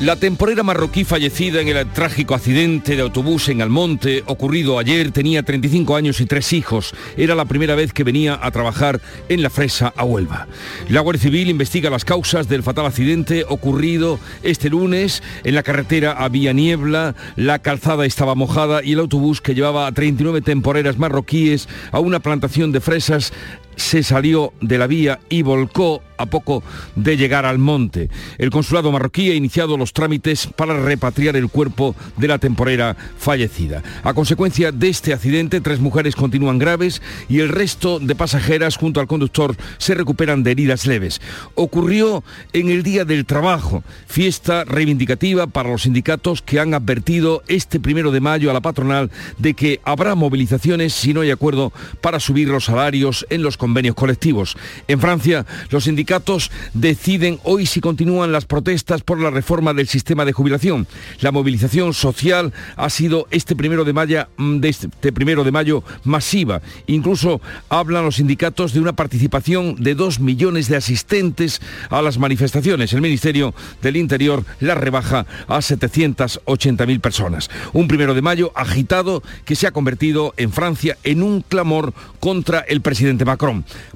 [0.00, 5.42] La temporera marroquí fallecida en el trágico accidente de autobús en Almonte, ocurrido ayer, tenía
[5.42, 6.94] 35 años y tres hijos.
[7.16, 10.46] Era la primera vez que venía a trabajar en la Fresa a Huelva.
[10.88, 15.20] La Guardia Civil investiga las causas del fatal accidente ocurrido este lunes.
[15.42, 19.92] En la carretera había niebla, la calzada estaba mojada y el autobús que llevaba a
[19.92, 23.32] 39 temporeras marroquíes a una plantación de fresas
[23.78, 26.62] se salió de la vía y volcó a poco
[26.96, 28.10] de llegar al monte.
[28.36, 33.82] El consulado marroquí ha iniciado los trámites para repatriar el cuerpo de la temporera fallecida.
[34.02, 39.00] A consecuencia de este accidente, tres mujeres continúan graves y el resto de pasajeras junto
[39.00, 41.20] al conductor se recuperan de heridas leves.
[41.54, 47.78] Ocurrió en el Día del Trabajo, fiesta reivindicativa para los sindicatos que han advertido este
[47.78, 52.18] primero de mayo a la patronal de que habrá movilizaciones si no hay acuerdo para
[52.18, 54.56] subir los salarios en los convenios colectivos.
[54.88, 60.24] En Francia, los sindicatos deciden hoy si continúan las protestas por la reforma del sistema
[60.24, 60.86] de jubilación.
[61.20, 66.62] La movilización social ha sido este primero de mayo, mm, este primero de mayo masiva.
[66.86, 71.60] Incluso hablan los sindicatos de una participación de dos millones de asistentes
[71.90, 72.94] a las manifestaciones.
[72.94, 77.50] El Ministerio del Interior la rebaja a 780.000 personas.
[77.74, 82.60] Un primero de mayo agitado que se ha convertido en Francia en un clamor contra
[82.60, 83.47] el presidente Macron.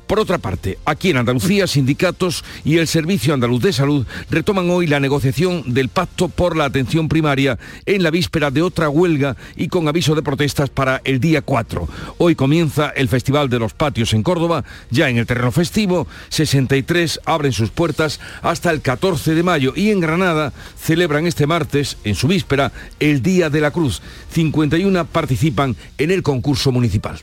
[0.07, 4.87] Por otra parte, aquí en Andalucía, sindicatos y el Servicio Andaluz de Salud retoman hoy
[4.87, 9.69] la negociación del pacto por la atención primaria en la víspera de otra huelga y
[9.69, 11.89] con aviso de protestas para el día 4.
[12.19, 17.21] Hoy comienza el Festival de los Patios en Córdoba, ya en el terreno festivo, 63
[17.25, 22.15] abren sus puertas hasta el 14 de mayo y en Granada celebran este martes, en
[22.15, 24.03] su víspera, el Día de la Cruz.
[24.33, 27.23] 51 participan en el concurso municipal.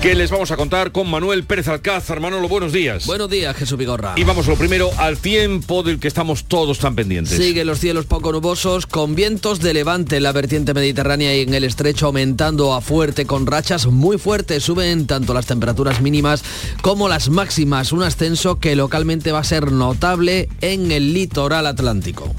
[0.00, 2.20] ¿Qué les vamos a contar con Manuel Pérez Alcázar?
[2.20, 3.06] Manolo, buenos días.
[3.06, 4.14] Buenos días, Jesús Vigorra.
[4.16, 7.36] Y vamos lo primero al tiempo del que estamos todos tan pendientes.
[7.36, 11.54] Siguen los cielos poco nubosos, con vientos de levante en la vertiente mediterránea y en
[11.54, 14.62] el estrecho aumentando a fuerte, con rachas muy fuertes.
[14.62, 16.44] Suben tanto las temperaturas mínimas
[16.82, 22.32] como las máximas, un ascenso que localmente va a ser notable en el litoral atlántico.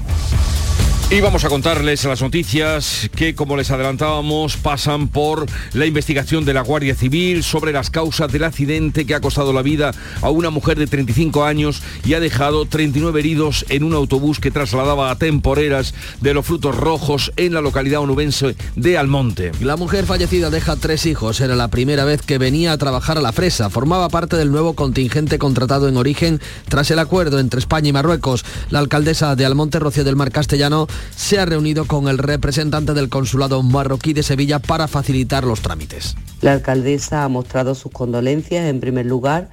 [1.10, 6.52] Y vamos a contarles las noticias que, como les adelantábamos, pasan por la investigación de
[6.52, 10.50] la Guardia Civil sobre las causas del accidente que ha costado la vida a una
[10.50, 15.16] mujer de 35 años y ha dejado 39 heridos en un autobús que trasladaba a
[15.16, 19.52] temporeras de los frutos rojos en la localidad onubense de Almonte.
[19.62, 21.40] La mujer fallecida deja tres hijos.
[21.40, 23.70] Era la primera vez que venía a trabajar a la fresa.
[23.70, 26.38] Formaba parte del nuevo contingente contratado en origen
[26.68, 28.44] tras el acuerdo entre España y Marruecos.
[28.68, 33.08] La alcaldesa de Almonte, Rocío del Mar Castellano, se ha reunido con el representante del
[33.08, 36.16] consulado marroquí de Sevilla para facilitar los trámites.
[36.40, 39.50] La alcaldesa ha mostrado sus condolencias en primer lugar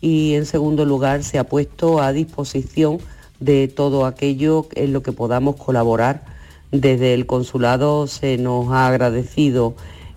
[0.00, 2.98] y en segundo lugar se ha puesto a disposición
[3.38, 6.24] de todo aquello en lo que podamos colaborar.
[6.70, 9.74] Desde el consulado se nos ha agradecido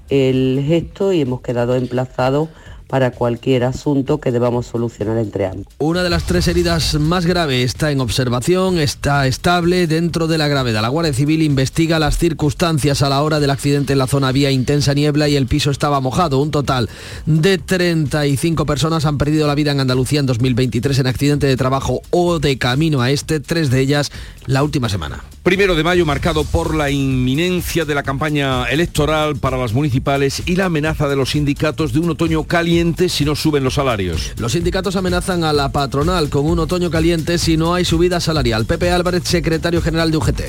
[0.10, 2.50] el gesto y hemos quedado emplazados
[2.94, 5.66] para cualquier asunto que debamos solucionar entre ambos.
[5.80, 10.48] Una de las tres heridas más graves está en observación, está estable dentro de la
[10.48, 10.84] gravedad.
[10.84, 14.28] La Guardia Civil investiga las circunstancias a la hora del accidente en la zona.
[14.28, 16.40] Había intensa niebla y el piso estaba mojado.
[16.40, 16.88] Un total
[17.26, 22.02] de 35 personas han perdido la vida en Andalucía en 2023 en accidente de trabajo
[22.12, 24.12] o de camino a este, tres de ellas
[24.46, 25.24] la última semana.
[25.42, 30.56] Primero de mayo marcado por la inminencia de la campaña electoral para las municipales y
[30.56, 34.34] la amenaza de los sindicatos de un otoño caliente si no suben los salarios.
[34.38, 38.66] Los sindicatos amenazan a la patronal con un otoño caliente si no hay subida salarial.
[38.66, 40.42] Pepe Álvarez, secretario general de UGT.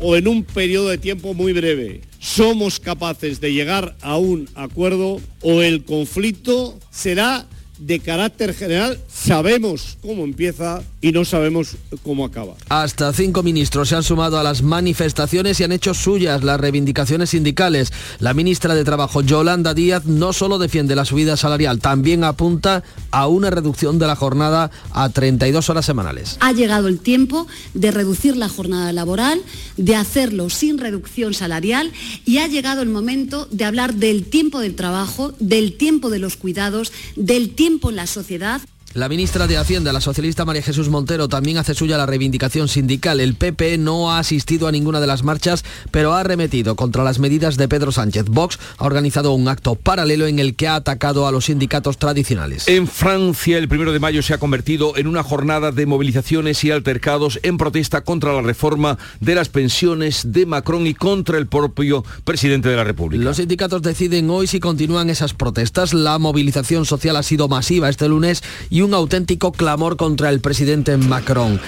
[0.00, 5.20] O en un periodo de tiempo muy breve somos capaces de llegar a un acuerdo
[5.42, 7.46] o el conflicto será
[7.78, 12.54] de carácter general, sabemos cómo empieza y no sabemos cómo acaba.
[12.68, 17.30] Hasta cinco ministros se han sumado a las manifestaciones y han hecho suyas las reivindicaciones
[17.30, 17.92] sindicales.
[18.18, 22.82] La ministra de Trabajo, Yolanda Díaz, no solo defiende la subida salarial, también apunta
[23.12, 26.36] a una reducción de la jornada a 32 horas semanales.
[26.40, 29.40] Ha llegado el tiempo de reducir la jornada laboral,
[29.76, 31.92] de hacerlo sin reducción salarial
[32.24, 36.36] y ha llegado el momento de hablar del tiempo del trabajo, del tiempo de los
[36.36, 38.60] cuidados, del tiempo en la sociedad.
[38.98, 43.20] La ministra de Hacienda, la socialista María Jesús Montero, también hace suya la reivindicación sindical.
[43.20, 47.20] El PP no ha asistido a ninguna de las marchas, pero ha arremetido contra las
[47.20, 48.24] medidas de Pedro Sánchez.
[48.28, 52.66] Vox ha organizado un acto paralelo en el que ha atacado a los sindicatos tradicionales.
[52.66, 56.72] En Francia, el primero de mayo se ha convertido en una jornada de movilizaciones y
[56.72, 62.04] altercados en protesta contra la reforma de las pensiones de Macron y contra el propio
[62.24, 63.22] presidente de la República.
[63.22, 65.94] Los sindicatos deciden hoy si continúan esas protestas.
[65.94, 70.96] La movilización social ha sido masiva este lunes y un auténtico clamor contra el presidente
[70.96, 71.60] Macron.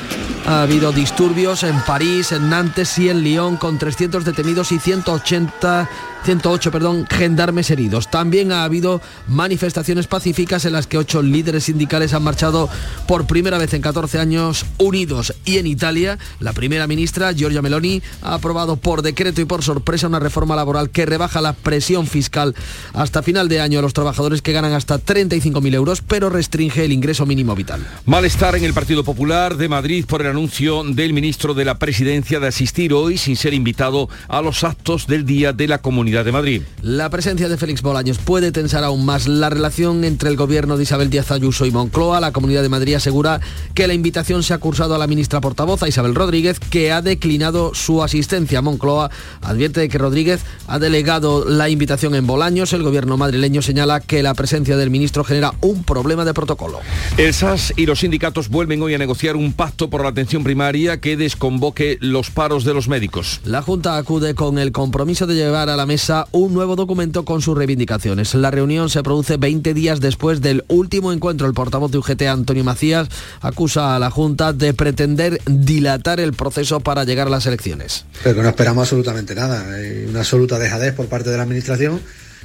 [0.46, 5.88] Ha habido disturbios en París, en Nantes y en Lyon con 300 detenidos y 180
[6.25, 8.11] 108 perdón, gendarmes heridos.
[8.11, 12.69] También ha habido manifestaciones pacíficas en las que ocho líderes sindicales han marchado
[13.06, 15.34] por primera vez en 14 años unidos.
[15.44, 20.08] Y en Italia, la primera ministra, Giorgia Meloni, ha aprobado por decreto y por sorpresa
[20.08, 22.55] una reforma laboral que rebaja la presión fiscal
[22.93, 26.93] hasta final de año a los trabajadores que ganan hasta 35.000 euros, pero restringe el
[26.93, 27.87] ingreso mínimo vital.
[28.05, 32.40] Malestar en el Partido Popular de Madrid por el anuncio del ministro de la Presidencia
[32.40, 36.32] de asistir hoy sin ser invitado a los actos del Día de la Comunidad de
[36.32, 36.62] Madrid.
[36.82, 40.82] La presencia de Félix Bolaños puede tensar aún más la relación entre el gobierno de
[40.82, 42.18] Isabel Díaz Ayuso y Moncloa.
[42.18, 43.40] La Comunidad de Madrid asegura
[43.74, 47.00] que la invitación se ha cursado a la ministra portavoz, a Isabel Rodríguez, que ha
[47.00, 48.60] declinado su asistencia.
[48.60, 49.08] Moncloa
[49.40, 52.72] advierte de que Rodríguez ha delegado la invitación en Bolaños.
[52.72, 56.80] El gobierno madrileño señala que la presencia del ministro genera un problema de protocolo.
[57.18, 61.00] El SAS y los sindicatos vuelven hoy a negociar un pacto por la atención primaria
[61.00, 63.40] que desconvoque los paros de los médicos.
[63.44, 66.00] La Junta acude con el compromiso de llevar a la mesa
[66.32, 68.35] un nuevo documento con sus reivindicaciones.
[68.35, 71.47] La reunión se produce 20 días después del último encuentro.
[71.47, 73.08] El portavoz de UGT, Antonio Macías,
[73.41, 78.06] acusa a la Junta de pretender dilatar el proceso para llegar a las elecciones.
[78.23, 79.75] Pero que no esperamos absolutamente nada.
[79.75, 82.00] Hay una absoluta dejadez por parte de la Administración.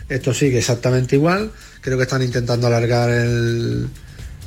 [0.09, 1.51] Esto sigue exactamente igual.
[1.81, 3.87] Creo que están intentando alargar el,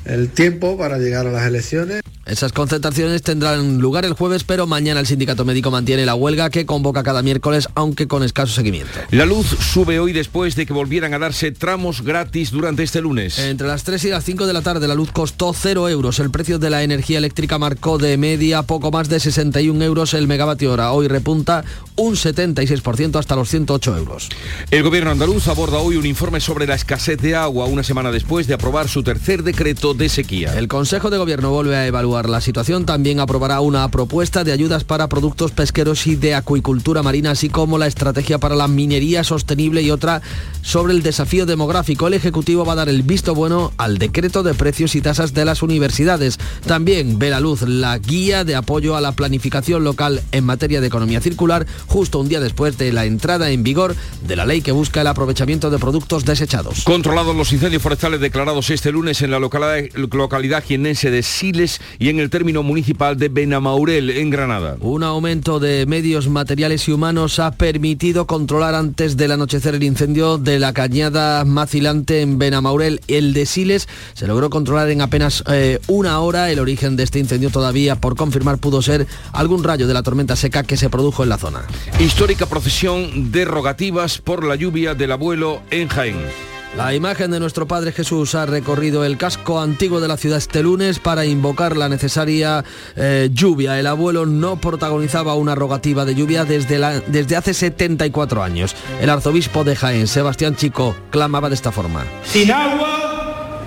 [0.09, 2.01] el tiempo para llegar a las elecciones.
[2.29, 6.67] Esas concentraciones tendrán lugar el jueves, pero mañana el sindicato médico mantiene la huelga que
[6.67, 8.93] convoca cada miércoles, aunque con escaso seguimiento.
[9.11, 13.39] La luz sube hoy después de que volvieran a darse tramos gratis durante este lunes.
[13.39, 16.19] Entre las 3 y las 5 de la tarde la luz costó 0 euros.
[16.19, 20.29] El precio de la energía eléctrica marcó de media poco más de 61 euros el
[20.29, 20.93] megavatio hora.
[20.93, 21.65] Hoy repunta
[21.97, 24.29] un 76% hasta los 108 euros.
[24.71, 28.47] El gobierno andaluz aborda hoy un informe sobre la escasez de agua una semana después
[28.47, 30.57] de aprobar su tercer decreto de sequía.
[30.57, 34.85] El Consejo de Gobierno vuelve a evaluar la situación, también aprobará una propuesta de ayudas
[34.85, 39.83] para productos pesqueros y de acuicultura marina, así como la estrategia para la minería sostenible
[39.83, 40.23] y otra
[40.63, 42.07] sobre el desafío demográfico.
[42.07, 45.45] El Ejecutivo va a dar el visto bueno al decreto de precios y tasas de
[45.45, 46.39] las universidades.
[46.67, 50.87] También ve la luz la guía de apoyo a la planificación local en materia de
[50.87, 53.97] economía circular, justo un día después de la entrada en vigor
[54.27, 56.85] de la ley que busca el aprovechamiento de productos desechados.
[56.85, 62.09] Controlados los incendios forestales declarados este lunes en la localidad, localidad jienense de Siles y
[62.09, 64.77] en el término municipal de Benamaurel, en Granada.
[64.81, 70.39] Un aumento de medios materiales y humanos ha permitido controlar antes del anochecer el incendio
[70.39, 73.01] de la cañada macilante en Benamaurel.
[73.09, 76.51] El de Siles se logró controlar en apenas eh, una hora.
[76.51, 80.37] El origen de este incendio todavía por confirmar pudo ser algún rayo de la tormenta
[80.37, 81.63] seca que se produjo en la zona.
[81.99, 86.58] Histórica procesión de rogativas por la lluvia del abuelo en Jaén.
[86.77, 90.63] La imagen de nuestro Padre Jesús ha recorrido el casco antiguo de la ciudad este
[90.63, 93.81] lunes para invocar la necesaria eh, lluvia.
[93.81, 98.77] El abuelo no protagonizaba una rogativa de lluvia desde, desde hace 74 años.
[99.01, 102.05] El arzobispo de Jaén, Sebastián Chico, clamaba de esta forma.
[102.25, 103.61] Sin agua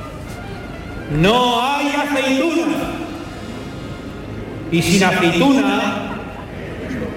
[1.19, 2.67] no hay aceituna.
[4.71, 6.17] Y sin aceituna,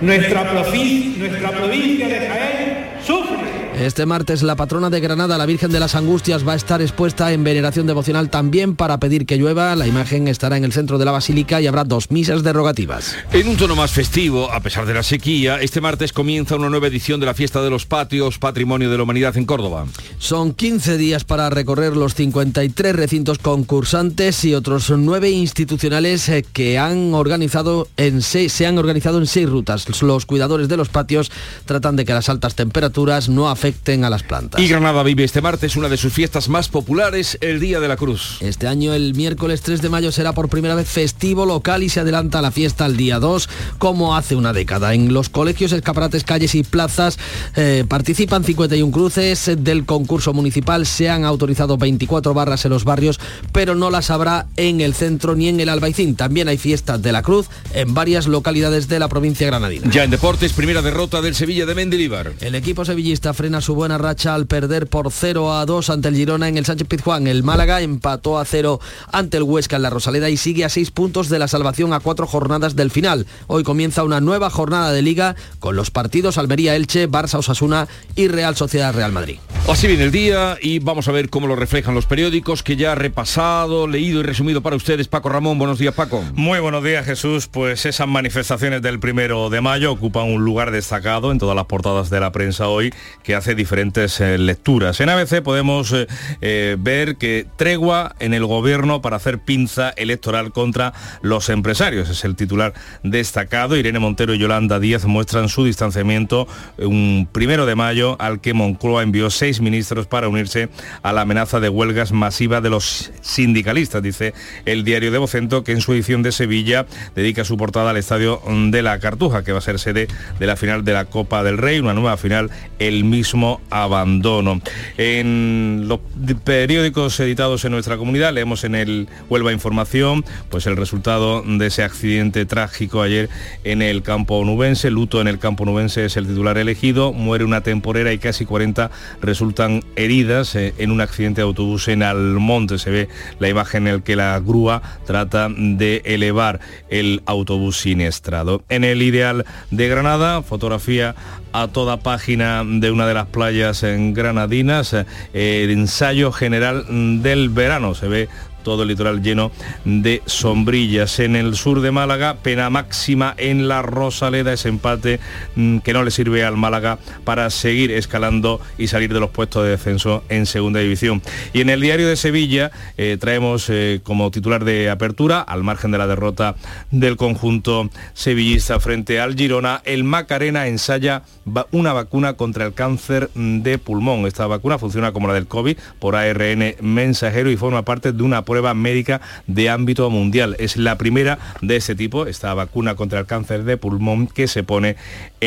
[0.01, 3.64] nuestra, nuestra provincia de Jaén sufre.
[3.79, 7.33] Este martes la patrona de Granada, la Virgen de las Angustias, va a estar expuesta
[7.33, 9.75] en veneración devocional también para pedir que llueva.
[9.75, 13.17] La imagen estará en el centro de la basílica y habrá dos misas derogativas.
[13.33, 16.87] En un tono más festivo, a pesar de la sequía, este martes comienza una nueva
[16.87, 19.87] edición de la Fiesta de los Patios, Patrimonio de la Humanidad en Córdoba.
[20.19, 26.79] Son 15 días para recorrer los 53 recintos concursantes y otros nueve institucionales eh, que
[26.79, 30.01] han organizado en seis, se han organizado en seis rutas.
[30.01, 31.33] Los cuidadores de los patios
[31.65, 34.61] tratan de que las altas temperaturas no afecten afecten a las plantas.
[34.61, 37.97] Y Granada vive este martes una de sus fiestas más populares, el Día de la
[37.97, 38.37] Cruz.
[38.41, 42.01] Este año, el miércoles 3 de mayo, será por primera vez festivo local y se
[42.01, 44.93] adelanta la fiesta al día 2, como hace una década.
[44.93, 47.19] En los colegios, escaparates, calles y plazas
[47.57, 50.85] eh, participan 51 cruces del concurso municipal.
[50.85, 53.19] Se han autorizado 24 barras en los barrios,
[53.53, 56.17] pero no las habrá en el centro ni en el Albaicín.
[56.17, 59.91] También hay fiestas de la Cruz en varias localidades de la provincia granadina.
[59.91, 62.35] Ya en deportes, primera derrota del Sevilla de Mendilibar.
[62.43, 66.17] El equipo sevillista frena su buena racha al perder por 0 a 2 ante el
[66.17, 67.29] Girona en el Sánchez Pizjuán.
[67.29, 68.81] El Málaga empató a 0
[69.13, 72.01] ante el Huesca en la Rosaleda y sigue a 6 puntos de la salvación a
[72.01, 73.27] 4 jornadas del final.
[73.47, 79.13] Hoy comienza una nueva jornada de liga con los partidos Almería-Elche, Barça-Osasuna y Real Sociedad-Real
[79.13, 79.39] Madrid.
[79.69, 82.93] Así viene el día y vamos a ver cómo lo reflejan los periódicos que ya
[82.93, 85.09] ha repasado, leído y resumido para ustedes.
[85.09, 86.23] Paco Ramón, buenos días Paco.
[86.35, 87.47] Muy buenos días Jesús.
[87.47, 92.11] Pues esas manifestaciones del primero de mayo ocupan un lugar destacado en todas las portadas
[92.11, 92.93] de la prensa hoy
[93.23, 95.01] que hace diferentes eh, lecturas.
[95.01, 96.07] En ABC podemos eh,
[96.41, 102.09] eh, ver que tregua en el gobierno para hacer pinza electoral contra los empresarios.
[102.09, 102.73] Es el titular
[103.03, 103.77] destacado.
[103.77, 106.49] Irene Montero y Yolanda Díaz muestran su distanciamiento
[106.79, 110.71] un primero de mayo al que Moncloa envió seis ministros para unirse
[111.03, 114.33] a la amenaza de huelgas masiva de los sindicalistas, dice
[114.65, 118.41] el diario de Vocento, que en su edición de Sevilla dedica su portada al estadio
[118.71, 120.09] de la Cartuja, que va a ser sede
[120.39, 123.34] de la final de la Copa del Rey, una nueva final, el mismo
[123.71, 124.61] abandono.
[124.97, 126.01] En los
[126.45, 131.83] periódicos editados en nuestra comunidad leemos en el Huelva Información, pues el resultado de ese
[131.83, 133.29] accidente trágico ayer
[133.65, 137.63] en el campo nubense, luto en el campo nubense es el titular elegido, muere una
[137.63, 142.79] temporera y casi 40 resultan heridas eh, en un accidente de autobús en Almonte.
[142.79, 148.63] Se ve la imagen en la que la grúa trata de elevar el autobús siniestrado.
[148.69, 151.15] En el ideal de Granada, fotografía
[151.53, 156.85] a toda página de una de las playas en Granadinas, eh, el ensayo general
[157.23, 157.95] del verano.
[157.95, 158.29] Se ve
[158.65, 159.53] todo el litoral lleno
[159.85, 161.21] de sombrillas.
[161.21, 165.21] En el sur de Málaga, pena máxima en la Rosaleda, ese empate
[165.55, 169.63] mm, que no le sirve al Málaga para seguir escalando y salir de los puestos
[169.63, 171.23] de descenso en segunda división.
[171.53, 175.93] Y en el diario de Sevilla eh, traemos eh, como titular de apertura, al margen
[175.93, 176.57] de la derrota
[176.91, 181.23] del conjunto sevillista frente al Girona, el Macarena ensaya
[181.71, 184.27] una vacuna contra el cáncer de pulmón.
[184.27, 188.45] Esta vacuna funciona como la del COVID por ARN mensajero y forma parte de una
[188.55, 190.55] prueba médica de ámbito mundial.
[190.61, 194.63] Es la primera de ese tipo, esta vacuna contra el cáncer de pulmón que se
[194.63, 194.95] pone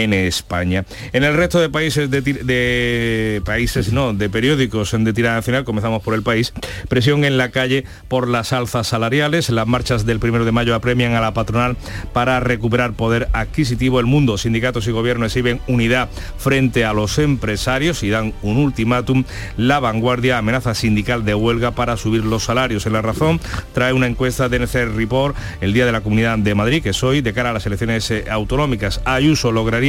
[0.04, 0.86] en España.
[1.14, 6.14] En el resto de países de, países, no, de periódicos de tirada nacional, comenzamos por
[6.14, 6.54] el país,
[6.90, 9.50] presión en la calle por las alzas salariales.
[9.50, 11.78] Las marchas del primero de mayo apremian a la patronal
[12.14, 14.00] para recuperar poder adquisitivo.
[14.00, 19.24] El mundo, sindicatos y gobiernos exhiben unidad frente a los empresarios y dan un ultimátum.
[19.58, 22.86] La vanguardia amenaza sindical de huelga para subir los salarios.
[22.86, 23.40] En la razón
[23.74, 27.04] trae una encuesta de NC Report el día de la Comunidad de Madrid, que es
[27.04, 29.02] hoy, de cara a las elecciones eh, autonómicas.
[29.06, 29.87] Ayuso lograría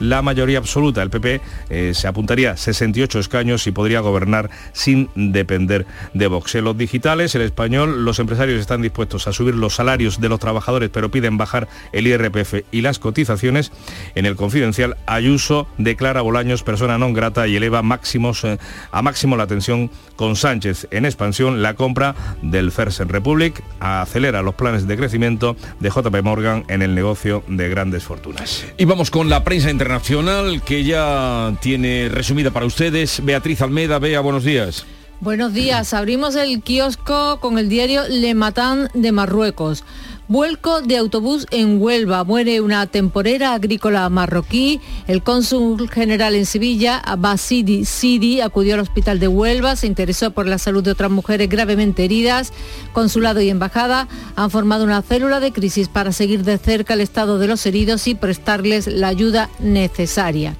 [0.00, 1.02] la mayoría absoluta.
[1.02, 6.54] El PP eh, se apuntaría 68 escaños y podría gobernar sin depender de Vox.
[6.54, 10.40] En los digitales, el español, los empresarios están dispuestos a subir los salarios de los
[10.40, 13.72] trabajadores, pero piden bajar el IRPF y las cotizaciones.
[14.14, 18.58] En el confidencial, Ayuso declara Bolaños persona non grata y eleva máximos, eh,
[18.92, 20.86] a máximo la tensión con Sánchez.
[20.90, 26.64] En expansión, la compra del Fersen Republic acelera los planes de crecimiento de JP Morgan
[26.68, 28.66] en el negocio de grandes fortunas.
[28.76, 33.24] Y vamos con la prensa internacional que ya tiene resumida para ustedes.
[33.24, 34.84] Beatriz Almeda, Bea, buenos días.
[35.20, 35.92] Buenos días.
[35.92, 39.84] Abrimos el kiosco con el diario Le Matan de Marruecos.
[40.30, 42.22] Vuelco de autobús en Huelva.
[42.22, 44.80] Muere una temporera agrícola marroquí.
[45.08, 49.74] El cónsul general en Sevilla, Basidi Sidi, acudió al hospital de Huelva.
[49.74, 52.52] Se interesó por la salud de otras mujeres gravemente heridas.
[52.92, 54.06] Consulado y embajada
[54.36, 58.06] han formado una célula de crisis para seguir de cerca el estado de los heridos
[58.06, 60.56] y prestarles la ayuda necesaria.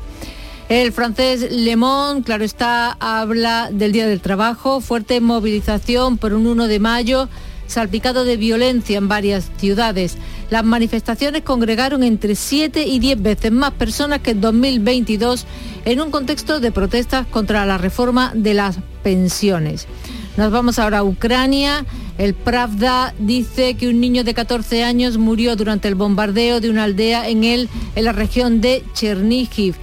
[0.69, 6.49] El francés Le Monde, claro está, habla del Día del Trabajo, fuerte movilización por un
[6.49, 7.29] 1 de mayo
[7.71, 10.17] salpicado de violencia en varias ciudades.
[10.51, 15.47] Las manifestaciones congregaron entre 7 y 10 veces más personas que en 2022
[15.85, 19.87] en un contexto de protestas contra la reforma de las pensiones.
[20.37, 21.85] Nos vamos ahora a Ucrania.
[22.19, 26.85] El Pravda dice que un niño de 14 años murió durante el bombardeo de una
[26.85, 29.75] aldea en, el, en la región de Chernihiv.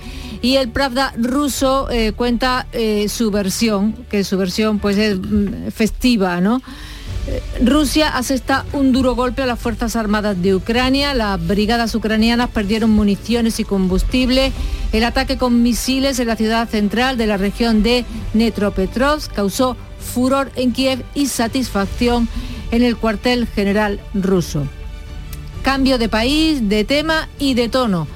[0.41, 5.70] Y el Pravda ruso eh, cuenta eh, su versión, que su versión pues es mm,
[5.72, 6.62] festiva, ¿no?
[7.62, 11.13] Rusia asesta un duro golpe a las Fuerzas Armadas de Ucrania.
[11.13, 14.51] Las brigadas ucranianas perdieron municiones y combustible.
[14.93, 20.51] El ataque con misiles en la ciudad central de la región de Netropetrovsk causó furor
[20.55, 22.29] en Kiev y satisfacción
[22.72, 24.65] en el cuartel general ruso.
[25.63, 28.07] Cambio de país, de tema y de tono.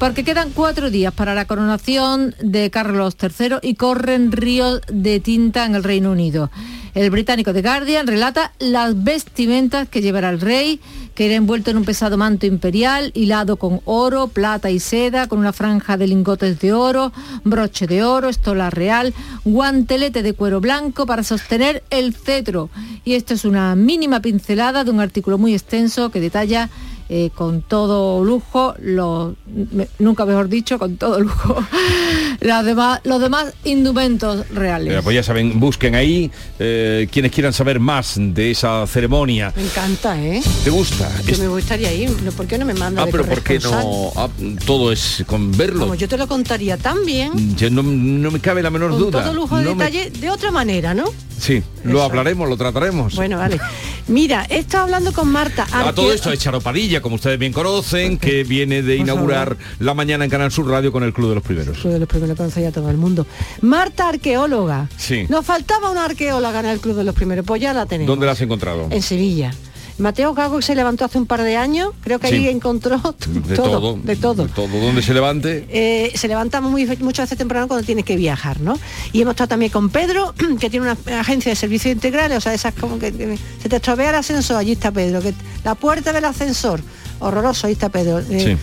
[0.00, 5.66] Porque quedan cuatro días para la coronación de Carlos III y corren ríos de tinta
[5.66, 6.50] en el Reino Unido.
[6.94, 10.80] El británico The Guardian relata las vestimentas que llevará el rey,
[11.14, 15.38] que irá envuelto en un pesado manto imperial, hilado con oro, plata y seda, con
[15.38, 17.12] una franja de lingotes de oro,
[17.44, 19.12] broche de oro, estola real,
[19.44, 22.70] guantelete de cuero blanco para sostener el cetro.
[23.04, 26.70] Y esto es una mínima pincelada de un artículo muy extenso que detalla
[27.12, 29.34] eh, con todo lujo, lo,
[29.72, 31.56] me- nunca mejor dicho, con todo lujo,
[32.40, 34.94] las demás, los demás indumentos reales.
[34.94, 39.52] Eh, pues ya saben, busquen ahí eh, quienes quieran saber más de esa ceremonia.
[39.56, 40.40] Me encanta, ¿eh?
[40.62, 41.10] ¿Te gusta?
[41.26, 41.90] Yo Es- me gustaría.
[42.24, 42.30] ¿no?
[42.30, 44.12] ¿Por qué no me manda ah, de pero ¿por qué no?
[44.14, 44.28] Ah,
[44.64, 45.80] todo es con verlo.
[45.80, 49.00] Como yo te lo contaría tan bien, Yo no, no me cabe la menor con
[49.00, 49.22] duda.
[49.24, 51.04] todo lujo de No me- detalle, de otra manera, ¿no?
[51.40, 53.16] Sí, lo hablaremos, lo trataremos.
[53.16, 53.58] Bueno, vale.
[54.10, 55.68] Mira, he estado hablando con Marta.
[55.72, 59.94] A todo esto es Charo Padilla, como ustedes bien conocen, que viene de inaugurar la
[59.94, 61.78] mañana en Canal Sur Radio con el Club de los Primeros.
[61.78, 63.24] Club de los Primeros conoce ya todo el mundo.
[63.60, 64.88] Marta, arqueóloga.
[64.96, 65.26] Sí.
[65.28, 68.08] Nos faltaba una arqueóloga en el Club de los Primeros, pues ya la tenemos.
[68.08, 68.88] ¿Dónde la has encontrado?
[68.90, 69.52] En Sevilla.
[70.00, 72.34] Mateo Gago se levantó hace un par de años, creo que Sí.
[72.34, 74.46] ahí encontró De todo, todo, de todo.
[74.46, 74.68] De todo.
[74.68, 75.66] Donde se levante.
[75.70, 78.78] Eh, se levanta muy, muchas veces temprano cuando tienes que viajar, ¿no?
[79.12, 82.54] Y hemos estado también con Pedro, que tiene una agencia de servicios integrales, o sea,
[82.54, 86.12] esas como que que se te estropea el ascensor, allí está Pedro, que la puerta
[86.12, 86.80] del ascensor,
[87.20, 88.18] horroroso, ahí está Pedro.
[88.18, 88.50] Eh, Sí.
[88.50, 88.58] En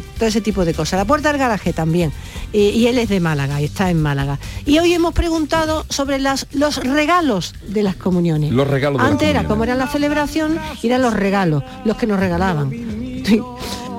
[0.00, 0.98] fin, todo ese tipo de cosas.
[0.98, 2.12] La puerta del garaje también.
[2.52, 4.38] Eh, y él es de Málaga, y está en Málaga.
[4.64, 8.52] Y hoy hemos preguntado sobre las, los regalos de las comuniones.
[8.52, 11.96] Los regalos de las Antes era como era la celebración, y eran los regalos, los
[11.96, 12.70] que nos regalaban.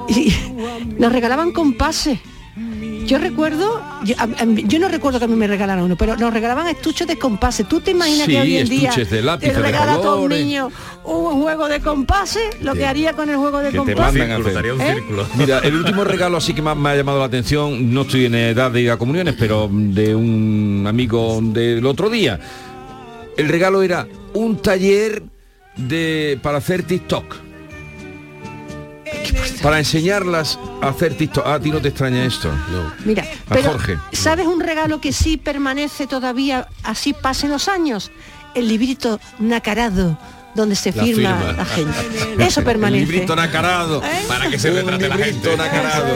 [0.10, 0.34] Y
[1.00, 2.20] nos regalaban compases.
[3.06, 6.16] Yo recuerdo, yo, a- a- yo no recuerdo que a mí me regalaran uno, pero
[6.16, 7.68] nos regalaban estuches de compases.
[7.68, 9.98] ¿Tú te imaginas Sí, que hoy en día estuches de lápices, te de regala a
[9.98, 10.46] todo un colores.
[10.46, 10.70] niño
[11.04, 12.44] un juego de compases?
[12.62, 14.20] Lo que haría con el juego de Que te compases.
[14.20, 14.66] mandan a hacer.
[14.66, 15.04] ¿Eh?
[15.38, 18.36] Mira, el último regalo así que más me ha llamado la atención, no estoy en
[18.36, 22.40] edad de ir a comuniones, pero de un amigo del otro día.
[23.36, 25.24] El regalo era un taller
[25.76, 27.36] de para hacer TikTok.
[29.62, 31.44] Para enseñarlas a hacer TikTok.
[31.46, 32.52] Ah, a ti no te extraña esto.
[32.72, 32.92] No.
[33.06, 33.98] Mira, A pero Jorge.
[34.12, 38.12] ¿sabes un regalo que sí permanece todavía así pasen los años?
[38.56, 40.18] El librito nacarado
[40.56, 41.54] donde se La firma, firma.
[41.54, 41.98] la gente.
[42.40, 43.04] Eso permanece.
[43.04, 44.02] El librito nacarado.
[44.28, 45.58] Para que se Un retrate la gente.
[45.58, 46.16] nacarado.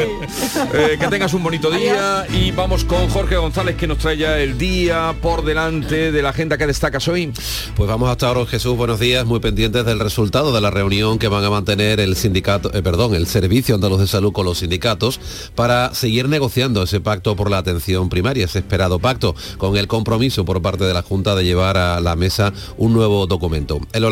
[0.74, 4.39] Eh, que tengas un bonito día y vamos con Jorge González que nos trae ya
[4.39, 7.31] el día por delante de la agenda que destacas hoy.
[7.75, 11.27] Pues vamos hasta ahora, Jesús, buenos días, muy pendientes del resultado de la reunión que
[11.27, 15.20] van a mantener el sindicato, eh, perdón, el Servicio Andaluz de Salud con los sindicatos
[15.55, 20.46] para seguir negociando ese pacto por la atención primaria, ese esperado pacto, con el compromiso
[20.46, 23.79] por parte de la Junta de llevar a la mesa un nuevo documento.
[23.94, 24.09] En lo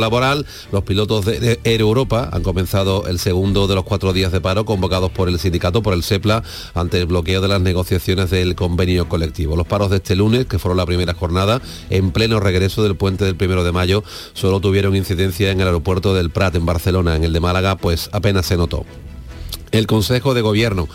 [0.72, 4.42] los pilotos de, de Air Europa han comenzado el segundo de los cuatro días de
[4.42, 8.56] paro convocados por el sindicato, por el SEPLA, ante el bloqueo de las negociaciones del
[8.56, 9.56] convenio colectivo.
[9.56, 13.26] Los paros de este lunes, que fueron la primera jornada, en pleno regreso del puente
[13.26, 17.16] del primero de mayo, solo tuvieron incidencia en el aeropuerto del Prat, en Barcelona.
[17.16, 18.86] En el de Málaga, pues apenas se notó.
[19.72, 20.88] El Consejo de Gobierno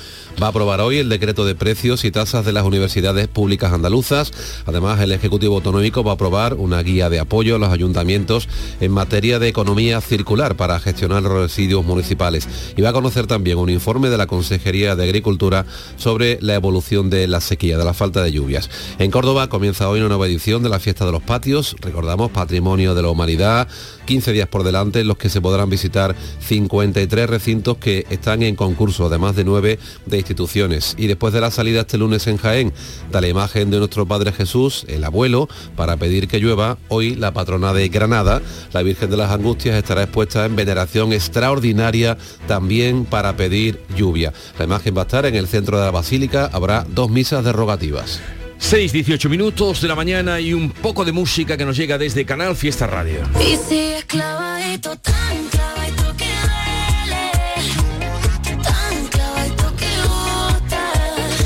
[0.43, 4.33] va a aprobar hoy el decreto de precios y tasas de las universidades públicas andaluzas.
[4.67, 8.49] Además, el Ejecutivo Autonómico va a aprobar una guía de apoyo a los ayuntamientos
[8.81, 12.49] en materia de economía circular para gestionar los residuos municipales.
[12.77, 15.67] Y va a conocer también un informe de la Consejería de Agricultura
[15.97, 18.71] sobre la evolución de la sequía, de la falta de lluvias.
[18.99, 22.95] En Córdoba comienza hoy una nueva edición de la Fiesta de los Patios, recordamos, Patrimonio
[22.95, 23.69] de la Humanidad,
[24.07, 28.57] 15 días por delante en los que se podrán visitar 53 recintos que están en
[28.57, 30.95] concurso, además de 9 de instituciones.
[30.97, 32.73] Y después de la salida este lunes en Jaén,
[33.11, 37.33] de la imagen de nuestro Padre Jesús, el abuelo, para pedir que llueva, hoy la
[37.33, 38.41] patrona de Granada,
[38.73, 44.33] la Virgen de las Angustias, estará expuesta en veneración extraordinaria también para pedir lluvia.
[44.59, 48.21] La imagen va a estar en el centro de la Basílica, habrá dos misas derogativas.
[48.61, 52.25] 6, 18 minutos de la mañana y un poco de música que nos llega desde
[52.25, 53.21] Canal Fiesta Radio.
[53.41, 56.30] Y sigues clavadito, tan clavadito que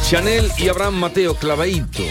[0.08, 2.02] Chanel y Abraham Mateo, clavadito.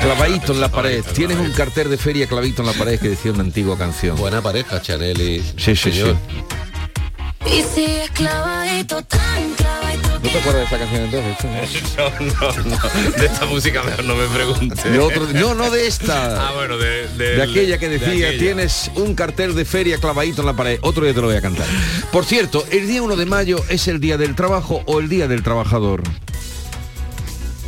[0.00, 1.02] Clavadito en la pared.
[1.14, 4.16] Tienes un cartel de feria clavadito en la pared que decía una antigua canción.
[4.16, 6.16] Buena pareja, Chanel y Sí, sí, señor.
[7.46, 7.62] Y
[8.14, 11.82] clavadito, tan clavadito ¿No te acuerdas de esa canción entonces?
[11.96, 13.10] No, no, no.
[13.20, 14.90] De esta música mejor no me pregunte.
[14.90, 16.48] De otro- no, no de esta.
[16.48, 18.38] Ah, bueno, de, De aquella que de decía, aquella.
[18.38, 20.78] tienes un cartel de feria clavadito en la pared.
[20.82, 21.66] Otro día te lo voy a cantar.
[22.10, 25.28] Por cierto, ¿el día 1 de mayo es el día del trabajo o el día
[25.28, 26.02] del trabajador?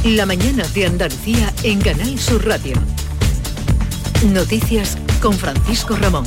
[0.04, 2.76] La mañana de Andalucía en Canal Sur Radio.
[4.26, 6.26] Noticias con Francisco Ramón.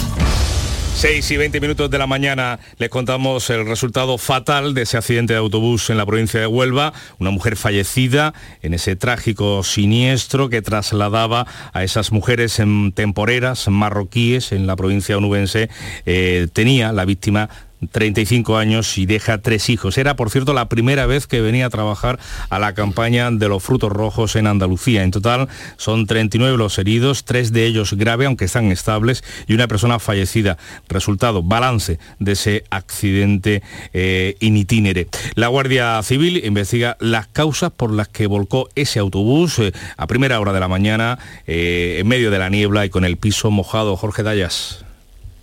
[0.94, 5.32] 6 y 20 minutos de la mañana les contamos el resultado fatal de ese accidente
[5.32, 6.92] de autobús en la provincia de Huelva.
[7.18, 14.52] Una mujer fallecida en ese trágico siniestro que trasladaba a esas mujeres en temporeras marroquíes
[14.52, 15.70] en la provincia onubense.
[16.06, 17.48] Eh, tenía la víctima
[17.90, 19.98] 35 años y deja tres hijos.
[19.98, 23.62] Era, por cierto, la primera vez que venía a trabajar a la campaña de los
[23.62, 25.02] frutos rojos en Andalucía.
[25.02, 29.68] En total son 39 los heridos, tres de ellos grave, aunque están estables, y una
[29.68, 30.58] persona fallecida.
[30.88, 33.62] Resultado, balance de ese accidente
[33.92, 35.08] eh, in itinere.
[35.34, 40.40] La Guardia Civil investiga las causas por las que volcó ese autobús eh, a primera
[40.40, 43.96] hora de la mañana, eh, en medio de la niebla y con el piso mojado.
[43.96, 44.84] Jorge Dayas.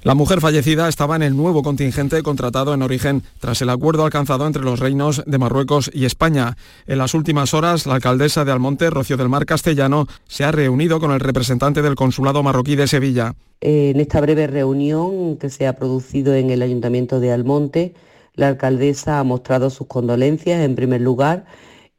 [0.07, 4.47] La mujer fallecida estaba en el nuevo contingente contratado en origen tras el acuerdo alcanzado
[4.47, 6.55] entre los reinos de Marruecos y España.
[6.85, 11.01] En las últimas horas, la alcaldesa de Almonte, Rocío del Mar Castellano, se ha reunido
[11.01, 13.35] con el representante del consulado marroquí de Sevilla.
[13.59, 17.93] En esta breve reunión que se ha producido en el Ayuntamiento de Almonte,
[18.33, 21.43] la alcaldesa ha mostrado sus condolencias en primer lugar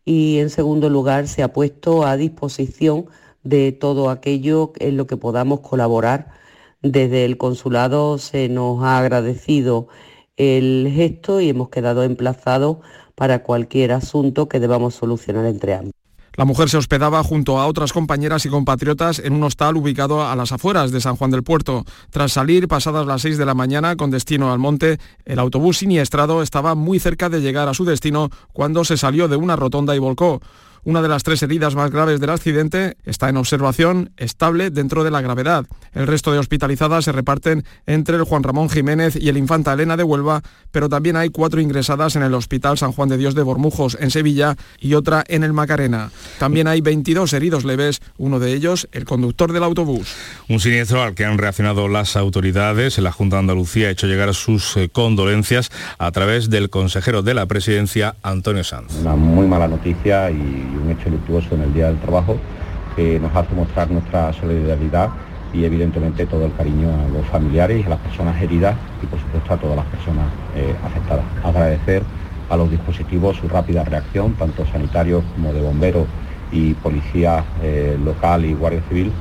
[0.07, 3.05] y en segundo lugar se ha puesto a disposición
[3.42, 6.47] de todo aquello en lo que podamos colaborar.
[6.83, 9.88] Desde el consulado se nos ha agradecido
[10.37, 12.79] el gesto y hemos quedado emplazados
[13.17, 15.93] para cualquier asunto que debamos solucionar entre ambos.
[16.38, 20.37] La mujer se hospedaba junto a otras compañeras y compatriotas en un hostal ubicado a
[20.37, 21.85] las afueras de San Juan del Puerto.
[22.11, 26.41] Tras salir pasadas las 6 de la mañana con destino al monte, el autobús siniestrado
[26.41, 29.99] estaba muy cerca de llegar a su destino cuando se salió de una rotonda y
[29.99, 30.41] volcó.
[30.88, 35.11] Una de las tres heridas más graves del accidente está en observación estable dentro de
[35.11, 35.66] la gravedad.
[35.92, 39.98] El resto de hospitalizadas se reparten entre el Juan Ramón Jiménez y el Infanta Elena
[39.98, 43.42] de Huelva, pero también hay cuatro ingresadas en el Hospital San Juan de Dios de
[43.42, 46.11] Bormujos, en Sevilla, y otra en el Macarena.
[46.38, 50.16] También hay 22 heridos leves, uno de ellos el conductor del autobús.
[50.48, 52.96] Un siniestro al que han reaccionado las autoridades.
[52.96, 57.35] La Junta de Andalucía ha hecho llegar sus eh, condolencias a través del consejero de
[57.35, 58.94] la presidencia, Antonio Sanz.
[59.03, 62.37] Una muy mala noticia y un hecho luctuoso en el Día del Trabajo
[62.97, 65.11] que nos hace mostrar nuestra solidaridad
[65.53, 69.55] y evidentemente todo el cariño a los familiares a las personas heridas y por supuesto
[69.55, 71.25] a todas las personas eh, afectadas.
[71.45, 72.03] Agradecer
[72.51, 76.07] a los dispositivos su rápida reacción, tanto sanitarios como de bomberos
[76.51, 79.12] y policía eh, local y guardia civil.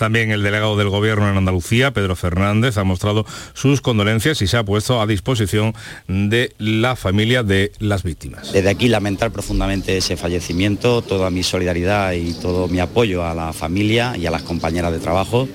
[0.00, 4.56] También el delegado del Gobierno en Andalucía, Pedro Fernández, ha mostrado sus condolencias y se
[4.56, 5.74] ha puesto a disposición
[6.08, 8.50] de la familia de las víctimas.
[8.50, 13.52] Desde aquí lamentar profundamente ese fallecimiento, toda mi solidaridad y todo mi apoyo a la
[13.52, 15.46] familia y a las compañeras de trabajo.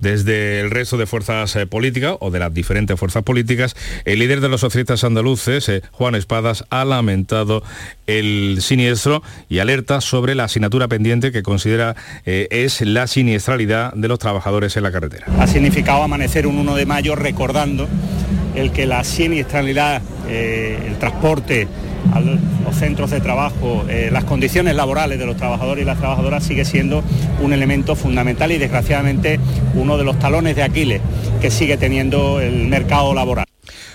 [0.00, 4.40] Desde el resto de fuerzas eh, políticas o de las diferentes fuerzas políticas, el líder
[4.40, 7.62] de los socialistas andaluces, eh, Juan Espadas, ha lamentado
[8.06, 14.08] el siniestro y alerta sobre la asignatura pendiente que considera eh, es la siniestralidad de
[14.08, 15.26] los trabajadores en la carretera.
[15.38, 17.88] Ha significado amanecer un 1 de mayo recordando
[18.54, 21.66] el que la siniestralidad, eh, el transporte,
[22.12, 26.44] a los centros de trabajo, eh, las condiciones laborales de los trabajadores y las trabajadoras
[26.44, 27.02] sigue siendo
[27.40, 29.40] un elemento fundamental y desgraciadamente
[29.74, 31.00] uno de los talones de Aquiles
[31.40, 33.46] que sigue teniendo el mercado laboral.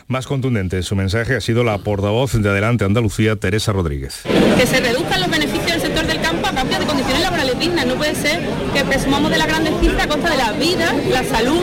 [0.08, 4.24] Más contundente en su mensaje ha sido la portavoz de Adelante Andalucía, Teresa Rodríguez.
[4.58, 7.86] que se reduzcan los beneficios del sector del campo a cambio de condiciones laborales dignas.
[7.86, 8.40] No puede ser
[8.74, 11.62] que presumamos de las grandes cifras a costa de la vida, la salud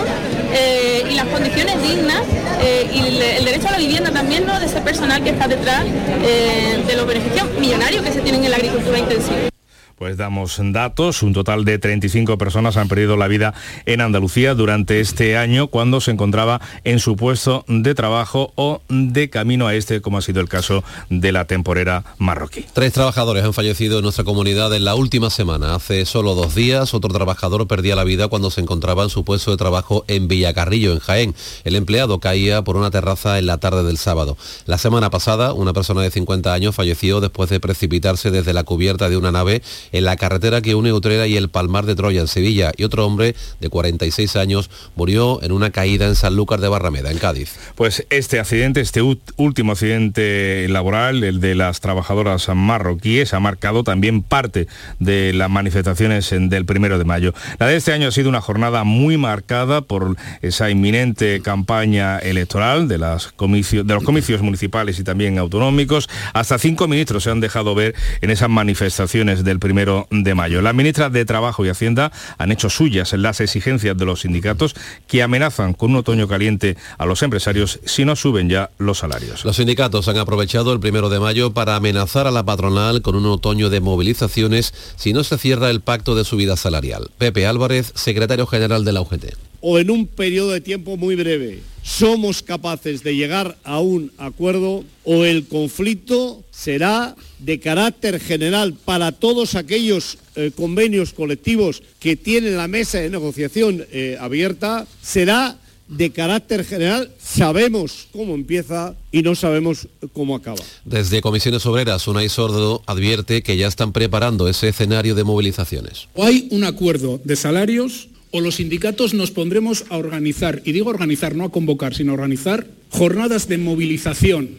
[0.53, 2.23] eh, las condiciones dignas
[2.61, 2.99] eh, y
[3.39, 4.59] el, derecho a la vivienda también ¿no?
[4.61, 5.85] de ese personal que está detrás
[6.23, 9.56] eh, de los beneficios millonarios que se tienen en la agricultura intensiva.
[9.99, 13.55] Pues damos datos, un total de 35 personas han perdido la vida
[13.87, 19.31] en Andalucía durante este año cuando se encontraba en su puesto de trabajo o de
[19.31, 22.67] camino a este, como ha sido el caso de la temporera marroquí.
[22.75, 25.75] Tres trabajadores han fallecido en nuestra comunidad en la última semana.
[25.75, 29.51] Hace solo dos días, otro trabajador perdía la vida cuando se encontraba en su puesto
[29.51, 31.35] de trabajo en Villacarrillo, en Jaén.
[31.65, 34.37] El empleado caía por una terraza en la tarde del sábado.
[34.67, 39.09] La semana pasada, una persona de 50 años falleció después de precipitarse desde la cubierta
[39.09, 42.29] de una nave en la carretera que une Utrera y el Palmar de Troya en
[42.29, 47.11] Sevilla y otro hombre de 46 años murió en una caída en Sanlúcar de Barrameda,
[47.11, 47.57] en Cádiz.
[47.75, 49.03] Pues este accidente, este
[49.37, 54.67] último accidente laboral, el de las trabajadoras marroquíes, ha marcado también parte
[54.99, 57.35] de las manifestaciones del primero de mayo.
[57.59, 62.89] La de este año ha sido una jornada muy marcada por esa inminente campaña electoral
[62.89, 66.09] de, las de los comicios municipales y también autonómicos.
[66.33, 70.63] Hasta cinco ministros se han dejado ver en esas manifestaciones del primero de mayo.
[70.63, 74.75] Las ministras de Trabajo y Hacienda han hecho suyas las exigencias de los sindicatos
[75.07, 79.45] que amenazan con un otoño caliente a los empresarios si no suben ya los salarios.
[79.45, 83.27] Los sindicatos han aprovechado el primero de mayo para amenazar a la patronal con un
[83.27, 87.11] otoño de movilizaciones si no se cierra el pacto de subida salarial.
[87.19, 89.37] Pepe Álvarez, secretario general de la UGT.
[89.61, 94.85] O en un periodo de tiempo muy breve somos capaces de llegar a un acuerdo
[95.05, 102.57] o el conflicto será de carácter general para todos aquellos eh, convenios colectivos que tienen
[102.57, 109.37] la mesa de negociación eh, abierta, será de carácter general, sabemos cómo empieza y no
[109.37, 110.59] sabemos cómo acaba.
[110.85, 116.09] Desde Comisiones Obreras, Unai Sordo advierte que ya están preparando ese escenario de movilizaciones.
[116.15, 120.91] O hay un acuerdo de salarios o los sindicatos nos pondremos a organizar, y digo
[120.91, 124.51] organizar, no a convocar, sino a organizar jornadas de movilización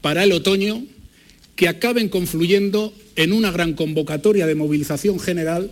[0.00, 0.84] para el otoño
[1.56, 5.70] que acaben confluyendo en una gran convocatoria de movilización general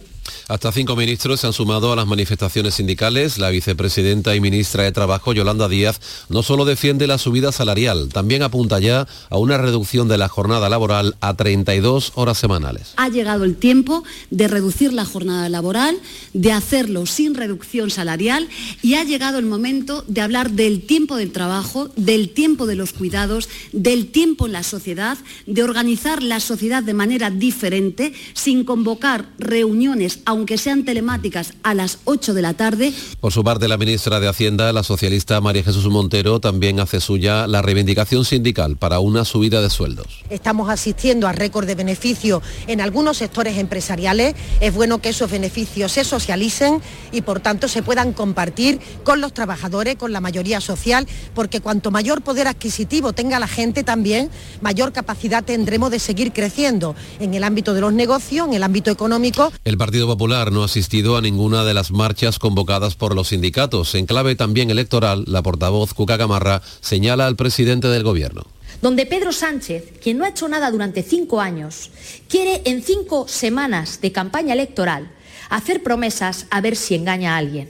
[0.49, 3.39] hasta cinco ministros se han sumado a las manifestaciones sindicales.
[3.39, 8.43] La vicepresidenta y ministra de Trabajo, Yolanda Díaz, no solo defiende la subida salarial, también
[8.43, 12.93] apunta ya a una reducción de la jornada laboral a 32 horas semanales.
[12.97, 15.99] Ha llegado el tiempo de reducir la jornada laboral,
[16.33, 18.49] de hacerlo sin reducción salarial
[18.83, 22.93] y ha llegado el momento de hablar del tiempo del trabajo, del tiempo de los
[22.93, 29.31] cuidados, del tiempo en la sociedad, de organizar la sociedad de manera diferente, sin convocar
[29.39, 32.93] reuniones aunque sean telemáticas, a las 8 de la tarde.
[33.21, 37.47] Por su parte, la ministra de Hacienda, la socialista María Jesús Montero, también hace suya
[37.47, 40.25] la reivindicación sindical para una subida de sueldos.
[40.31, 44.35] Estamos asistiendo a récord de beneficios en algunos sectores empresariales.
[44.61, 46.81] Es bueno que esos beneficios se socialicen
[47.13, 51.91] y, por tanto, se puedan compartir con los trabajadores, con la mayoría social, porque cuanto
[51.91, 57.45] mayor poder adquisitivo tenga la gente también, mayor capacidad tendremos de seguir creciendo en el
[57.45, 59.53] ámbito de los negocios, en el ámbito económico.
[59.65, 63.95] El Partido Popular no asistido a ninguna de las marchas convocadas por los sindicatos.
[63.95, 68.47] En clave también electoral, la portavoz Cuca Gamarra señala al presidente del Gobierno
[68.81, 71.91] donde Pedro Sánchez, quien no ha hecho nada durante cinco años,
[72.29, 75.11] quiere en cinco semanas de campaña electoral
[75.51, 77.69] hacer promesas a ver si engaña a alguien.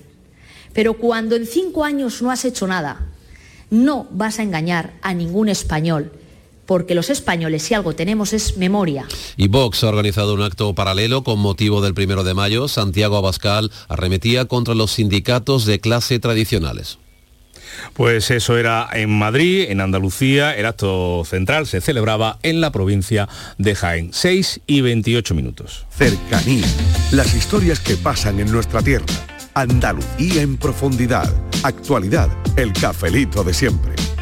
[0.75, 3.07] Pero cuando en cinco años no has hecho nada,
[3.71, 6.13] no vas a engañar a ningún español
[6.69, 9.07] porque los españoles si algo tenemos es memoria.
[9.39, 12.69] Y Vox ha organizado un acto paralelo con motivo del primero de mayo.
[12.69, 16.99] Santiago Abascal arremetía contra los sindicatos de clase tradicionales.
[17.95, 23.31] Pues eso era en Madrid, en Andalucía, el acto central se celebraba en la provincia
[23.57, 24.11] de Jaén.
[24.13, 25.87] 6 y 28 minutos.
[25.91, 26.67] Cercanía,
[27.13, 29.07] las historias que pasan en nuestra tierra.
[29.55, 31.33] Andalucía en profundidad.
[31.63, 34.08] Actualidad, el cafelito de siempre.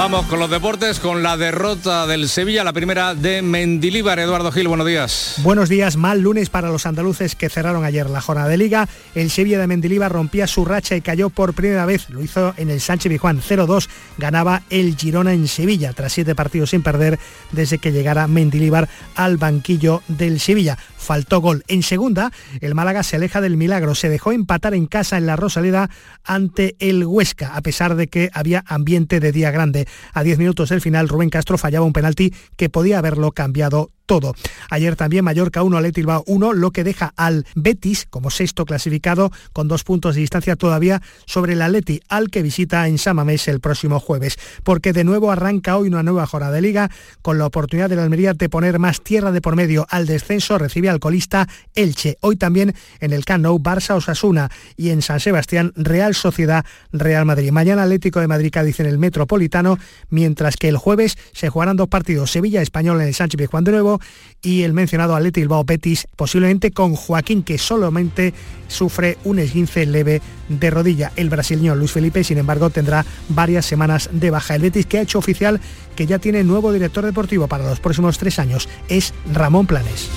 [0.00, 4.18] Vamos con los deportes, con la derrota del Sevilla, la primera de Mendilíbar.
[4.18, 5.34] Eduardo Gil, buenos días.
[5.42, 8.88] Buenos días, mal lunes para los andaluces que cerraron ayer la jornada de liga.
[9.14, 12.08] El Sevilla de Mendilíbar rompía su racha y cayó por primera vez.
[12.08, 13.90] Lo hizo en el Sánchez Bijuán 0-2.
[14.16, 17.18] Ganaba el Girona en Sevilla tras siete partidos sin perder
[17.52, 20.78] desde que llegara Mendilíbar al banquillo del Sevilla.
[20.96, 21.62] Faltó gol.
[21.68, 22.30] En segunda,
[22.62, 23.94] el Málaga se aleja del milagro.
[23.94, 25.90] Se dejó empatar en casa en la Rosaleda
[26.24, 29.86] ante el Huesca, a pesar de que había ambiente de día grande.
[30.12, 34.34] A 10 minutos del final, Rubén Castro fallaba un penalti que podía haberlo cambiado todo.
[34.70, 39.30] Ayer también Mallorca 1, Athletic Bilbao 1, lo que deja al Betis como sexto clasificado
[39.52, 43.60] con dos puntos de distancia todavía sobre el Atleti, al que visita en Samamés el
[43.60, 44.36] próximo jueves.
[44.64, 46.90] Porque de nuevo arranca hoy una nueva jornada de liga
[47.22, 50.58] con la oportunidad de la Almería de poner más tierra de por medio al descenso,
[50.58, 51.46] recibe al colista
[51.76, 52.16] Elche.
[52.20, 57.26] Hoy también en el Camp Nou, Barça Osasuna y en San Sebastián, Real Sociedad Real
[57.26, 57.52] Madrid.
[57.52, 61.86] Mañana Atlético de Madrid Cádiz en el Metropolitano, mientras que el jueves se jugarán dos
[61.86, 63.99] partidos, Sevilla Español en el Sánchez Juan de Nuevo
[64.42, 68.34] y el mencionado Atlético Bilbao Betis, posiblemente con Joaquín que solamente
[68.68, 71.12] sufre un esguince leve de rodilla.
[71.16, 74.54] El brasileño Luis Felipe, sin embargo, tendrá varias semanas de baja.
[74.54, 75.60] El Betis que ha hecho oficial
[75.96, 80.08] que ya tiene nuevo director deportivo para los próximos tres años es Ramón Planes.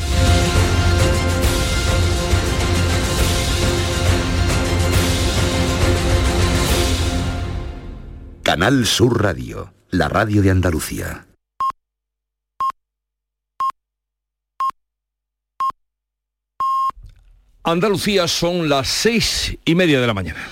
[8.44, 11.26] Canal Sur Radio, la radio de Andalucía.
[17.66, 20.50] Andalucía son las seis y media de la mañana.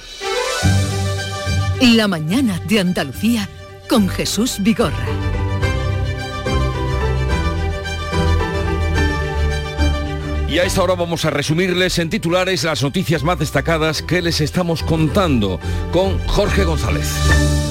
[1.82, 3.50] La mañana de Andalucía
[3.90, 5.06] con Jesús Vigorra.
[10.48, 14.40] Y a esta hora vamos a resumirles en titulares las noticias más destacadas que les
[14.40, 15.60] estamos contando
[15.92, 17.71] con Jorge González.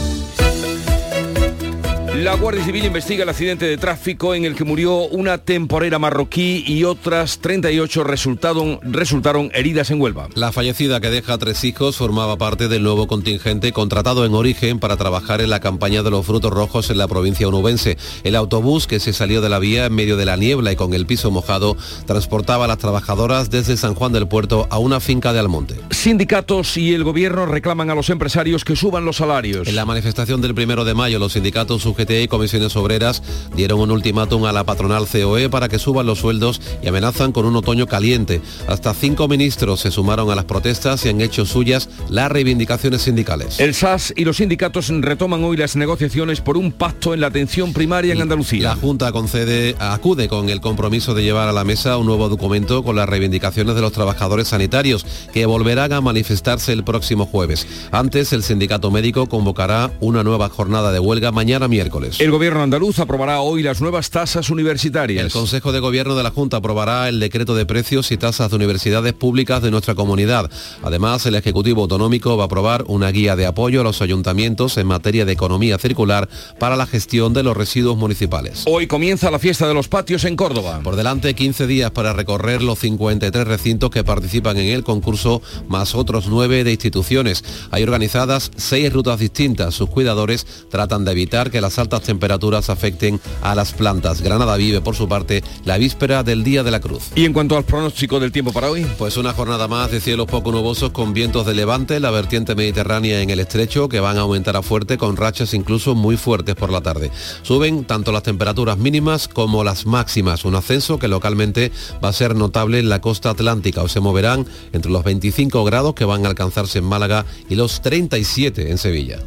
[2.21, 6.63] La Guardia Civil investiga el accidente de tráfico en el que murió una temporera marroquí
[6.67, 10.29] y otras 38 resultaron, resultaron heridas en Huelva.
[10.35, 14.99] La fallecida que deja tres hijos formaba parte del nuevo contingente contratado en origen para
[14.99, 17.97] trabajar en la campaña de los frutos rojos en la provincia onubense.
[18.23, 20.93] El autobús que se salió de la vía en medio de la niebla y con
[20.93, 25.33] el piso mojado transportaba a las trabajadoras desde San Juan del Puerto a una finca
[25.33, 25.77] de Almonte.
[25.91, 29.67] Sindicatos y el gobierno reclaman a los empresarios que suban los salarios.
[29.67, 33.23] En la manifestación del primero de mayo los sindicatos UGT y comisiones obreras
[33.55, 37.47] dieron un ultimátum a la patronal COE para que suban los sueldos y amenazan con
[37.47, 38.41] un otoño caliente.
[38.67, 43.61] Hasta cinco ministros se sumaron a las protestas y han hecho suyas las reivindicaciones sindicales.
[43.61, 47.73] El SAS y los sindicatos retoman hoy las negociaciones por un pacto en la atención
[47.73, 48.71] primaria en Andalucía.
[48.71, 52.83] La Junta concede, acude con el compromiso de llevar a la mesa un nuevo documento
[52.83, 57.67] con las reivindicaciones de los trabajadores sanitarios que volverán a manifestarse el próximo jueves.
[57.93, 62.00] Antes, el sindicato médico convocará una nueva jornada de huelga mañana miércoles.
[62.19, 65.25] El gobierno andaluz aprobará hoy las nuevas tasas universitarias.
[65.25, 68.57] El Consejo de Gobierno de la Junta aprobará el decreto de precios y tasas de
[68.57, 70.51] universidades públicas de nuestra comunidad.
[70.83, 74.87] Además, el Ejecutivo Autonómico va a aprobar una guía de apoyo a los ayuntamientos en
[74.87, 78.65] materia de economía circular para la gestión de los residuos municipales.
[78.67, 80.81] Hoy comienza la fiesta de los patios en Córdoba.
[80.83, 85.95] Por delante 15 días para recorrer los 53 recintos que participan en el concurso, más
[85.95, 87.45] otros 9 de instituciones.
[87.71, 89.75] Hay organizadas 6 rutas distintas.
[89.75, 94.23] Sus cuidadores tratan de evitar que las altas temperaturas afecten a las plantas.
[94.23, 97.11] Granada vive, por su parte, la víspera del Día de la Cruz.
[97.17, 98.87] ¿Y en cuanto al pronóstico del tiempo para hoy?
[98.99, 103.21] Pues una jornada más de cielos poco nubosos con vientos de levante, la vertiente mediterránea
[103.21, 106.71] en el estrecho, que van a aumentar a fuerte con rachas incluso muy fuertes por
[106.71, 107.11] la tarde.
[107.43, 111.73] Suben tanto las temperaturas mínimas como las máximas, un ascenso que localmente
[112.03, 115.95] va a ser notable en la costa atlántica, o se moverán entre los 25 grados
[115.95, 119.19] que van a alcanzarse en Málaga y los 37 en Sevilla.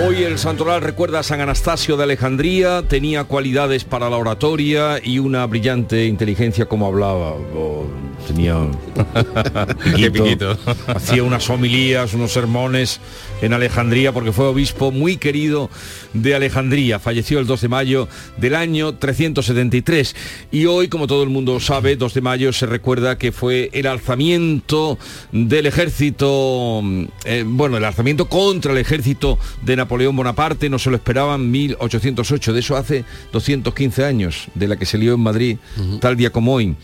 [0.00, 5.18] Hoy el santoral recuerda a San Anastasio de Alejandría, tenía cualidades para la oratoria y
[5.18, 7.32] una brillante inteligencia como hablaba.
[7.32, 7.84] Oh,
[8.28, 8.54] tenía
[10.12, 10.56] piquito.
[10.86, 13.00] hacía unas homilías, unos sermones
[13.42, 15.68] en Alejandría porque fue obispo muy querido
[16.12, 17.00] de Alejandría.
[17.00, 20.14] Falleció el 2 de mayo del año 373
[20.52, 23.88] y hoy, como todo el mundo sabe, 2 de mayo se recuerda que fue el
[23.88, 24.96] alzamiento
[25.32, 26.82] del ejército,
[27.24, 32.52] eh, bueno, el alzamiento contra el ejército de Napoleón Bonaparte, no se lo esperaban 1808,
[32.52, 35.58] de eso hace 215 años, de la que se lió en Madrid,
[36.00, 36.76] tal día como hoy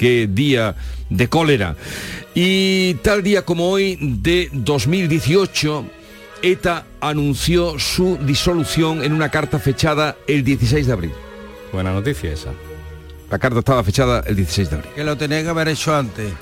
[0.00, 0.76] qué día
[1.10, 1.76] de cólera.
[2.34, 5.84] Y tal día como hoy de 2018,
[6.42, 11.12] ETA anunció su disolución en una carta fechada el 16 de abril.
[11.70, 12.54] Buena noticia esa.
[13.30, 14.90] La carta estaba fechada el 16 de abril.
[14.94, 16.32] Que lo tenía que haber hecho antes.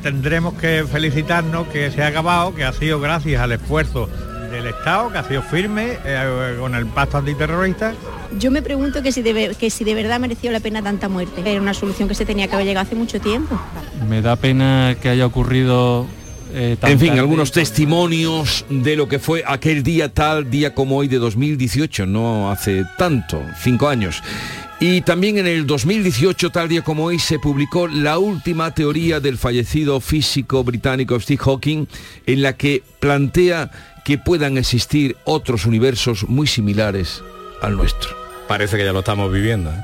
[0.00, 4.08] Tendremos que felicitarnos que se ha acabado, que ha sido gracias al esfuerzo
[4.50, 7.94] del Estado, que ha sido firme eh, con el pacto antiterrorista.
[8.38, 11.42] Yo me pregunto que si, de, que si de verdad mereció la pena tanta muerte.
[11.44, 13.58] Era una solución que se tenía que haber llegado hace mucho tiempo.
[14.08, 16.06] Me da pena que haya ocurrido...
[16.52, 17.20] eh, En fin, tarde.
[17.20, 22.50] algunos testimonios de lo que fue aquel día tal día como hoy de 2018, no
[22.50, 24.22] hace tanto, cinco años.
[24.80, 29.36] Y también en el 2018, tal día como hoy, se publicó la última teoría del
[29.36, 31.86] fallecido físico británico Steve Hawking,
[32.26, 33.72] en la que plantea
[34.04, 37.24] que puedan existir otros universos muy similares
[37.60, 38.10] al nuestro.
[38.46, 39.70] Parece que ya lo estamos viviendo.
[39.70, 39.82] ¿eh?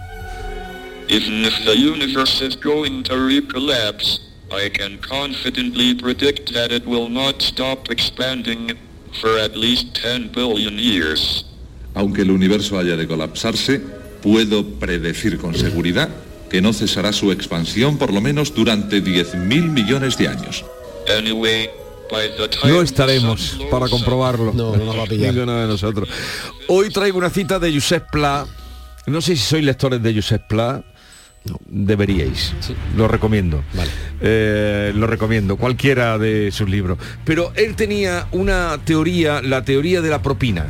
[1.09, 4.21] Even if the universe is going to recollapse,
[4.53, 8.79] I can confidently predict that it will not stop expanding
[9.21, 11.45] for at least 10 billion years.
[11.95, 16.09] Aunque el universo haya de colapsarse, puedo predecir con seguridad
[16.49, 20.65] que no cesará su expansión por lo menos durante 10.000 millones de años.
[21.19, 21.69] Anyway,
[22.65, 24.55] No estaremos para comprobarlo.
[24.55, 25.35] No, no nos va a pillar.
[25.35, 26.09] Ninguno de nosotros.
[26.69, 28.47] Hoy traigo una cita de Josep Pla.
[29.07, 30.83] No sé si sois lectores de Josep Pla.
[31.67, 32.55] Deberíais.
[32.97, 33.63] Lo recomiendo.
[34.23, 35.57] Eh, lo recomiendo.
[35.59, 36.97] Cualquiera de sus libros.
[37.27, 40.67] Pero él tenía una teoría, la teoría de la propina.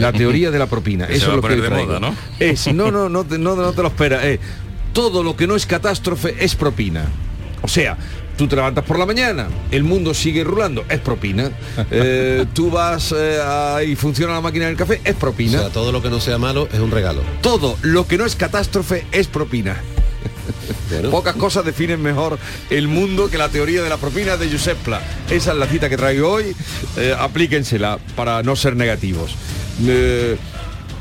[0.00, 1.06] La teoría de la propina.
[1.06, 2.14] Que se Eso va es lo que de moda, ¿no?
[2.38, 4.24] Es, no, no, no, te- no, no te lo esperas.
[4.24, 4.38] eh.
[4.92, 7.04] todo lo que no es catástrofe es propina.
[7.62, 7.96] O sea,
[8.36, 11.50] tú te levantas por la mañana, el mundo sigue rulando, es propina.
[11.90, 15.58] Eh, tú vas eh, a- y funciona la máquina del café, es O propina.
[15.60, 17.20] sea, todo lo que no sea malo es un regalo.
[17.42, 19.76] todo lo que no es catástrofe es propina.
[21.10, 22.38] Pocas cosas definen mejor
[22.70, 24.78] el mundo que la teoría de la propina de Josep.
[25.30, 26.54] Esa es la cita que traigo hoy.
[26.96, 29.34] Eh, aplíquensela para no ser negativos.
[29.86, 30.36] Eh,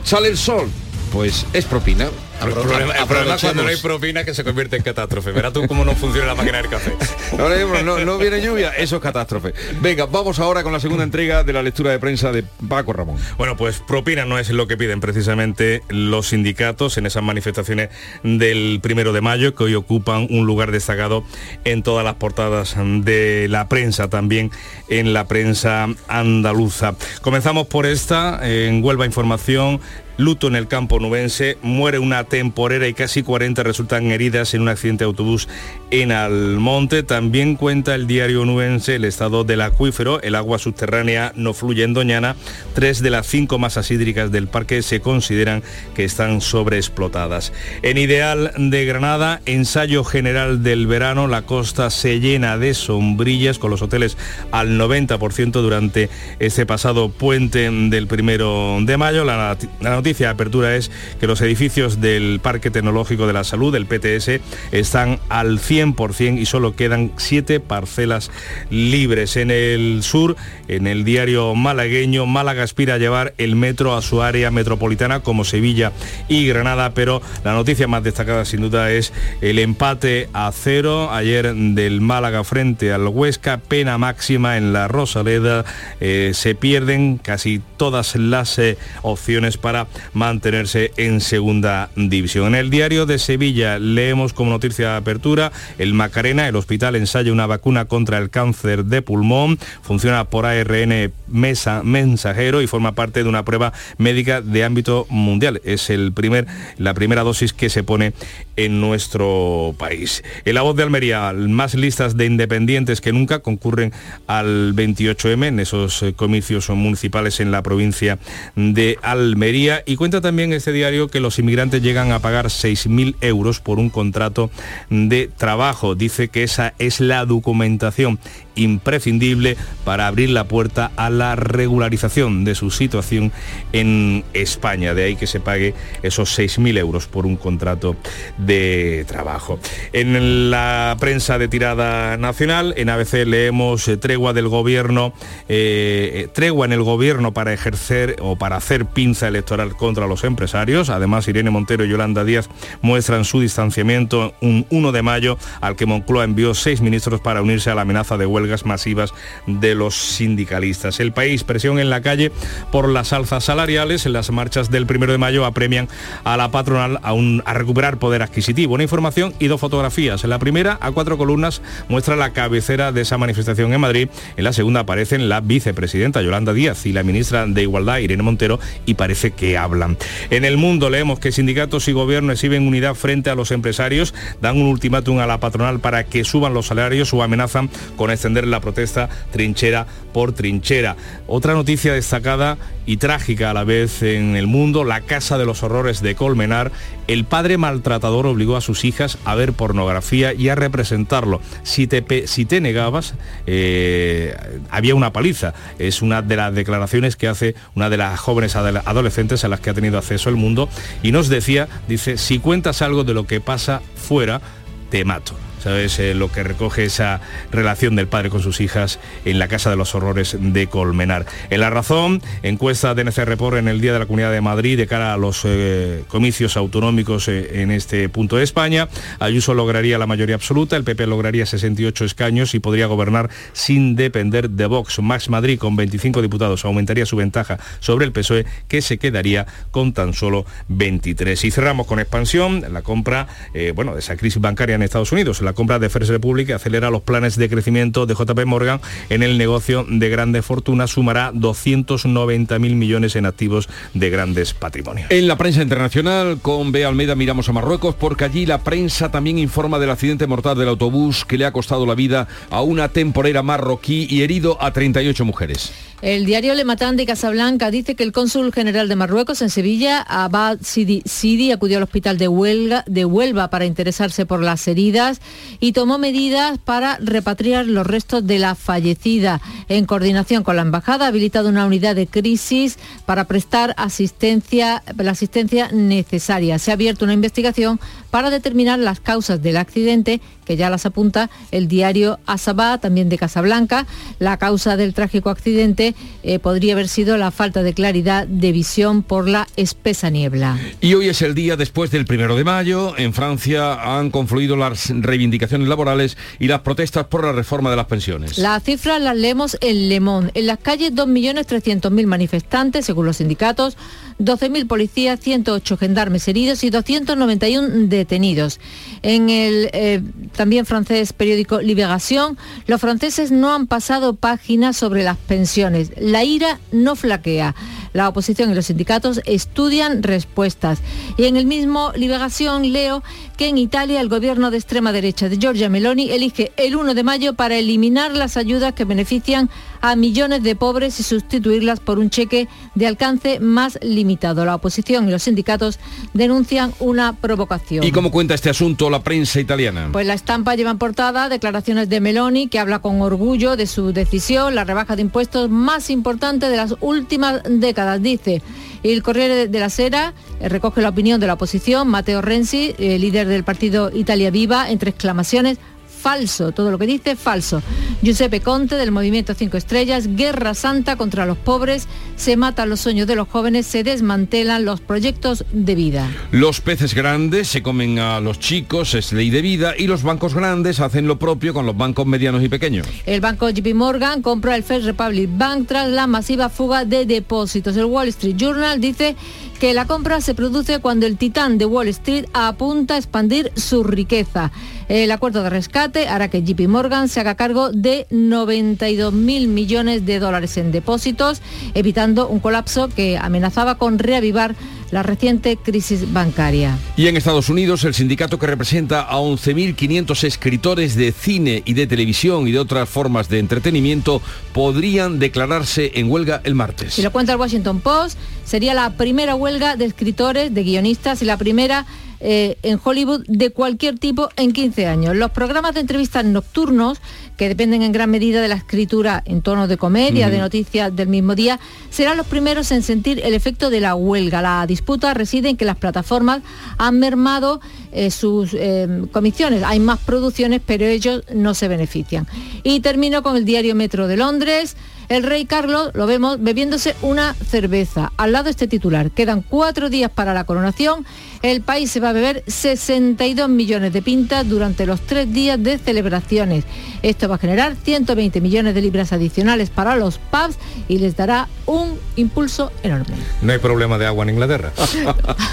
[0.03, 0.69] ¿Sale el sol?
[1.11, 2.07] Pues es propina.
[2.41, 5.31] El problema, el problema es cuando no hay propina que se convierte en catástrofe.
[5.31, 6.91] Verás tú cómo no funciona la máquina del café.
[7.31, 9.53] Mismo no, no viene lluvia, eso es catástrofe.
[9.81, 13.17] Venga, vamos ahora con la segunda entrega de la lectura de prensa de Paco Ramón.
[13.37, 17.89] Bueno, pues propina no es lo que piden precisamente los sindicatos en esas manifestaciones
[18.23, 21.23] del primero de mayo que hoy ocupan un lugar destacado
[21.63, 24.51] en todas las portadas de la prensa, también
[24.89, 26.95] en la prensa andaluza.
[27.21, 29.79] Comenzamos por esta, en Huelva Información.
[30.17, 34.69] Luto en el campo nubense, muere una temporera y casi 40 resultan heridas en un
[34.69, 35.47] accidente de autobús
[35.91, 37.03] en Almonte.
[37.03, 41.93] También cuenta el diario nubense el estado del acuífero, el agua subterránea no fluye en
[41.93, 42.35] Doñana.
[42.73, 45.63] Tres de las cinco masas hídricas del parque se consideran
[45.95, 47.53] que están sobreexplotadas.
[47.81, 53.71] En Ideal de Granada, ensayo general del verano, la costa se llena de sombrillas con
[53.71, 54.17] los hoteles
[54.51, 56.09] al 90% durante
[56.39, 59.23] este pasado puente del primero de mayo.
[59.23, 63.43] La, noti- la noticia de apertura es que los edificios del Parque Tecnológico de la
[63.43, 64.41] Salud, el PTS,
[64.71, 68.31] están al 100% y solo quedan siete parcelas
[68.69, 69.37] libres.
[69.37, 70.35] En el sur,
[70.67, 75.43] en el diario malagueño, Málaga aspira a llevar el metro a su área metropolitana como
[75.43, 75.91] Sevilla
[76.27, 81.53] y Granada, pero la noticia más destacada sin duda es el empate a cero ayer
[81.53, 85.65] del Málaga frente al Huesca, pena máxima en la Rosaleda,
[85.99, 93.05] Eh, se pierden casi todas las eh, opciones para mantenerse en segunda En el diario
[93.05, 98.17] de Sevilla leemos como noticia de apertura, el Macarena, el hospital ensaya una vacuna contra
[98.17, 103.73] el cáncer de pulmón, funciona por ARN mesa, mensajero y forma parte de una prueba
[103.97, 105.61] médica de ámbito mundial.
[105.65, 106.47] Es el primer,
[106.77, 108.13] la primera dosis que se pone
[108.55, 110.23] en nuestro país.
[110.45, 113.91] En la voz de Almería, más listas de independientes que nunca concurren
[114.27, 118.17] al 28M en esos eh, comicios municipales en la provincia
[118.55, 123.59] de Almería y cuenta también este diario que los inmigrantes llegan a pagar 6.000 euros
[123.59, 124.49] por un contrato
[124.89, 125.95] de trabajo.
[125.95, 128.19] Dice que esa es la documentación
[128.57, 129.55] imprescindible
[129.85, 133.31] para abrir la puerta a la regularización de su situación
[133.71, 134.93] en España.
[134.93, 137.95] De ahí que se pague esos 6.000 euros por un contrato
[138.37, 139.59] de trabajo.
[139.93, 145.13] En la prensa de tirada nacional, en ABC leemos eh, tregua del gobierno,
[145.47, 150.23] eh, eh, tregua en el gobierno para ejercer o para hacer pinza electoral contra los
[150.23, 150.89] empresarios.
[150.89, 152.49] Además, Irene Montero y Yolanda Díaz
[152.81, 157.69] muestran su distanciamiento un 1 de mayo al que Moncloa envió seis ministros para unirse
[157.69, 158.25] a la amenaza de
[158.65, 159.13] masivas
[159.45, 160.99] de los sindicalistas.
[160.99, 162.31] El país, presión en la calle
[162.71, 164.05] por las alzas salariales.
[164.05, 165.87] En las marchas del primero de mayo apremian
[166.23, 168.73] a la patronal a, un- a recuperar poder adquisitivo.
[168.73, 170.23] Una información y dos fotografías.
[170.23, 174.09] En la primera, a cuatro columnas, muestra la cabecera de esa manifestación en Madrid.
[174.35, 178.59] En la segunda aparecen la vicepresidenta Yolanda Díaz y la ministra de Igualdad Irene Montero
[178.85, 179.97] y parece que hablan.
[180.29, 184.57] En el mundo leemos que sindicatos y gobierno exhiben unidad frente a los empresarios, dan
[184.57, 188.59] un ultimátum a la patronal para que suban los salarios o amenazan con extender la
[188.59, 190.95] protesta trinchera por trinchera.
[191.27, 195.63] Otra noticia destacada y trágica a la vez en el mundo, la Casa de los
[195.63, 196.71] Horrores de Colmenar,
[197.07, 201.41] el padre maltratador obligó a sus hijas a ver pornografía y a representarlo.
[201.63, 203.15] Si te, si te negabas,
[203.45, 204.35] eh,
[204.69, 205.53] había una paliza.
[205.79, 209.59] Es una de las declaraciones que hace una de las jóvenes adole- adolescentes a las
[209.59, 210.69] que ha tenido acceso el mundo
[211.03, 214.41] y nos decía, dice, si cuentas algo de lo que pasa fuera,
[214.89, 215.33] te mato.
[215.59, 215.99] ¿Sabes?
[215.99, 219.75] Eh, lo que recoge esa relación del padre con sus hijas en la Casa de
[219.75, 221.25] los Horrores de Colmenar.
[221.49, 224.77] En La Razón, encuesta de NC Report en el Día de la Comunidad de Madrid
[224.77, 228.87] de cara a los eh, comicios autonómicos eh, en este punto de España.
[229.19, 234.49] Ayuso lograría la mayoría absoluta, el PP lograría 68 escaños y podría gobernar sin depender
[234.49, 234.99] de Vox.
[234.99, 239.93] Max Madrid con 25 diputados aumentaría su ventaja sobre el PSOE que se quedaría con
[239.93, 241.43] tan solo 23.
[241.45, 243.27] Y cerramos con expansión, la compra
[243.73, 245.41] bueno, de esa crisis bancaria en Estados Unidos.
[245.47, 249.37] La compra de First Republic acelera los planes de crecimiento de JP Morgan en el
[249.37, 255.09] negocio de grandes fortunas, sumará 290.000 millones en activos de grandes patrimonios.
[255.09, 256.83] En la prensa internacional, con B.
[256.83, 261.23] Almeida miramos a Marruecos porque allí la prensa también informa del accidente mortal del autobús
[261.23, 265.71] que le ha costado la vida a una temporera marroquí y herido a 38 mujeres.
[266.01, 269.99] El diario Le Matin de Casablanca dice que el cónsul general de Marruecos en Sevilla,
[270.01, 275.21] Abad Sidi, Sidi acudió al hospital de, Huelga, de Huelva para interesarse por las heridas
[275.59, 279.41] y tomó medidas para repatriar los restos de la fallecida.
[279.69, 285.11] En coordinación con la embajada ha habilitado una unidad de crisis para prestar asistencia, la
[285.11, 286.59] asistencia necesaria.
[286.59, 287.79] Se ha abierto una investigación
[288.11, 293.17] para determinar las causas del accidente que ya las apunta el diario Asabá, también de
[293.17, 293.85] Casablanca.
[294.19, 295.93] La causa del trágico accidente
[296.23, 300.57] eh, podría haber sido la falta de claridad de visión por la espesa niebla.
[300.79, 302.97] Y hoy es el día después del primero de mayo.
[302.97, 307.87] En Francia han confluido las reivindicaciones laborales y las protestas por la reforma de las
[307.87, 308.37] pensiones.
[308.37, 310.31] Las cifras las leemos en Le Monde.
[310.33, 313.75] En las calles 2.300.000 manifestantes, según los sindicatos,
[314.19, 318.59] 12.000 policías, 108 gendarmes heridos y 291 detenidos.
[319.03, 320.01] En el eh,
[320.37, 325.91] también francés periódico Libération, los franceses no han pasado páginas sobre las pensiones.
[325.99, 327.55] La ira no flaquea.
[327.97, 330.81] La oposición y los sindicatos estudian respuestas.
[331.17, 333.01] Y en el mismo Liberación leo
[333.37, 337.01] que en Italia el gobierno de extrema derecha de Giorgia Meloni elige el 1 de
[337.01, 339.49] mayo para eliminar las ayudas que benefician
[339.81, 344.45] a millones de pobres y sustituirlas por un cheque de alcance más limitado.
[344.45, 345.79] La oposición y los sindicatos
[346.13, 347.83] denuncian una provocación.
[347.83, 349.89] ¿Y cómo cuenta este asunto la prensa italiana?
[349.91, 353.91] Pues la estampa lleva en portada declaraciones de Meloni que habla con orgullo de su
[353.91, 358.41] decisión, la rebaja de impuestos más importante de las últimas décadas dice.
[358.83, 362.99] El Corriere de la Sera eh, recoge la opinión de la oposición, Matteo Renzi, eh,
[362.99, 365.57] líder del partido Italia Viva, entre exclamaciones,
[365.97, 367.61] falso, todo lo que dice falso.
[368.01, 373.07] Giuseppe Conte del Movimiento 5 Estrellas, guerra santa contra los pobres, se matan los sueños
[373.07, 376.09] de los jóvenes, se desmantelan los proyectos de vida.
[376.31, 380.33] Los peces grandes se comen a los chicos, es ley de vida, y los bancos
[380.33, 382.87] grandes hacen lo propio con los bancos medianos y pequeños.
[383.05, 387.75] El banco JP Morgan compra el First Republic Bank tras la masiva fuga de depósitos.
[387.75, 389.15] El Wall Street Journal dice
[389.59, 393.83] que la compra se produce cuando el titán de Wall Street apunta a expandir su
[393.83, 394.51] riqueza.
[394.87, 400.05] El acuerdo de rescate hará que JP Morgan se haga cargo de 92 mil millones
[400.05, 401.41] de dólares en depósitos,
[401.73, 404.55] evitando un colapso que amenazaba con reavivar
[404.91, 406.77] la reciente crisis bancaria.
[406.95, 411.87] Y en Estados Unidos, el sindicato que representa a 11.500 escritores de cine y de
[411.87, 414.21] televisión y de otras formas de entretenimiento
[414.53, 416.93] podrían declararse en huelga el martes.
[416.93, 421.25] Si lo cuenta el Washington Post, sería la primera huelga de escritores, de guionistas y
[421.25, 421.85] la primera
[422.19, 425.15] eh, en Hollywood de cualquier tipo en 15 años.
[425.15, 426.99] Los programas de entrevistas nocturnos,
[427.37, 431.07] que dependen en gran medida de la escritura en tono de comedia, de noticias del
[431.07, 431.59] mismo día,
[431.91, 434.41] serán los primeros en sentir el efecto de la huelga.
[434.41, 436.41] La disputa reside en que las plataformas
[436.77, 437.61] han mermado
[437.91, 439.61] eh, sus eh, comisiones.
[439.63, 442.27] Hay más producciones, pero ellos no se benefician.
[442.63, 444.75] Y termino con el diario Metro de Londres.
[445.09, 448.11] El rey Carlos lo vemos bebiéndose una cerveza.
[448.17, 449.11] Al lado este titular.
[449.11, 451.05] Quedan cuatro días para la coronación.
[451.41, 455.77] El país se va a beber 62 millones de pintas durante los tres días de
[455.77, 456.65] celebraciones.
[457.03, 460.57] Esto va a generar 120 millones de libras adicionales para los pubs
[460.89, 463.15] y les dará un impulso enorme.
[463.41, 464.73] No hay problema de agua en Inglaterra.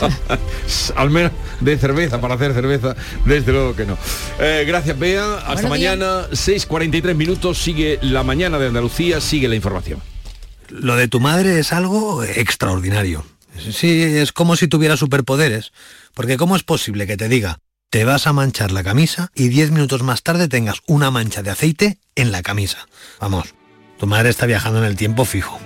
[0.96, 3.96] Al menos de cerveza, para hacer cerveza, desde luego que no.
[4.40, 5.38] Eh, gracias, Bea.
[5.46, 7.58] Hasta mañana, 6.43 minutos.
[7.58, 10.00] Sigue la mañana de Andalucía, sigue la información.
[10.68, 13.24] Lo de tu madre es algo extraordinario.
[13.70, 15.72] Sí, es como si tuviera superpoderes.
[16.14, 17.58] Porque ¿cómo es posible que te diga,
[17.90, 21.50] te vas a manchar la camisa y 10 minutos más tarde tengas una mancha de
[21.50, 22.86] aceite en la camisa?
[23.20, 23.54] Vamos,
[23.98, 25.58] tu madre está viajando en el tiempo fijo.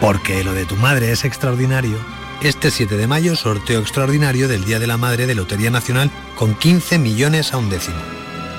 [0.00, 1.98] Porque lo de tu madre es extraordinario.
[2.42, 6.54] Este 7 de mayo, sorteo extraordinario del Día de la Madre de Lotería Nacional con
[6.54, 7.98] 15 millones a un décimo.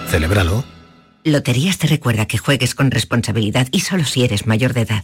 [0.10, 0.79] Celébralo.
[1.24, 5.04] Loterías te recuerda que juegues con responsabilidad y solo si eres mayor de edad.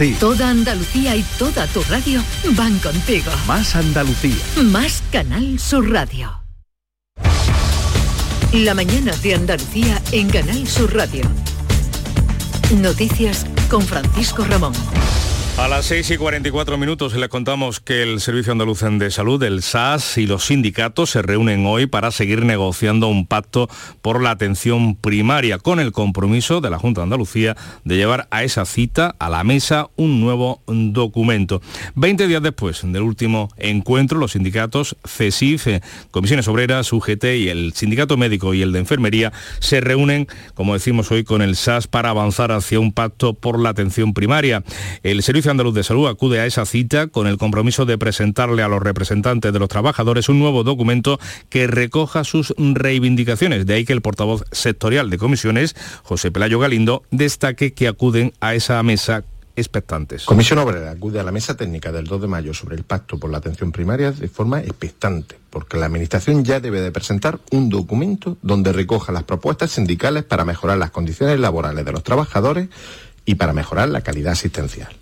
[0.09, 2.23] Toda Andalucía y toda tu radio
[2.57, 3.31] van contigo.
[3.45, 4.35] Más Andalucía.
[4.63, 6.41] Más Canal Sur Radio.
[8.51, 11.23] La mañana de Andalucía en Canal Sur Radio.
[12.81, 14.73] Noticias con Francisco Ramón.
[15.61, 19.61] A las 6 y 44 minutos les contamos que el Servicio Andaluz de Salud, el
[19.61, 23.69] SAS y los sindicatos se reúnen hoy para seguir negociando un pacto
[24.01, 28.43] por la atención primaria con el compromiso de la Junta de Andalucía de llevar a
[28.43, 31.61] esa cita a la mesa un nuevo documento.
[31.93, 35.67] Veinte días después del último encuentro, los sindicatos CESIF,
[36.09, 41.11] Comisiones Obreras, UGT y el Sindicato Médico y el de Enfermería se reúnen, como decimos
[41.11, 44.63] hoy, con el SAS para avanzar hacia un pacto por la atención primaria.
[45.03, 48.67] El Servicio Andaluz de Salud acude a esa cita con el compromiso de presentarle a
[48.67, 53.65] los representantes de los trabajadores un nuevo documento que recoja sus reivindicaciones.
[53.65, 58.55] De ahí que el portavoz sectorial de comisiones, José Pelayo Galindo, destaque que acuden a
[58.55, 59.23] esa mesa
[59.55, 60.25] expectantes.
[60.25, 63.29] Comisión Obrera acude a la mesa técnica del 2 de mayo sobre el pacto por
[63.29, 68.37] la atención primaria de forma expectante, porque la Administración ya debe de presentar un documento
[68.41, 72.69] donde recoja las propuestas sindicales para mejorar las condiciones laborales de los trabajadores
[73.25, 75.00] y para mejorar la calidad asistencial.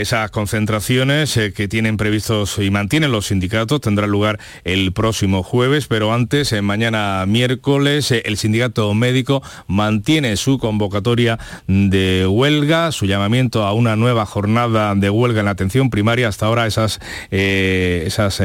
[0.00, 5.88] Esas concentraciones eh, que tienen previstos y mantienen los sindicatos tendrán lugar el próximo jueves,
[5.88, 13.06] pero antes, eh, mañana miércoles, eh, el sindicato médico mantiene su convocatoria de huelga, su
[13.06, 16.28] llamamiento a una nueva jornada de huelga en la atención primaria.
[16.28, 18.40] Hasta ahora esas, esas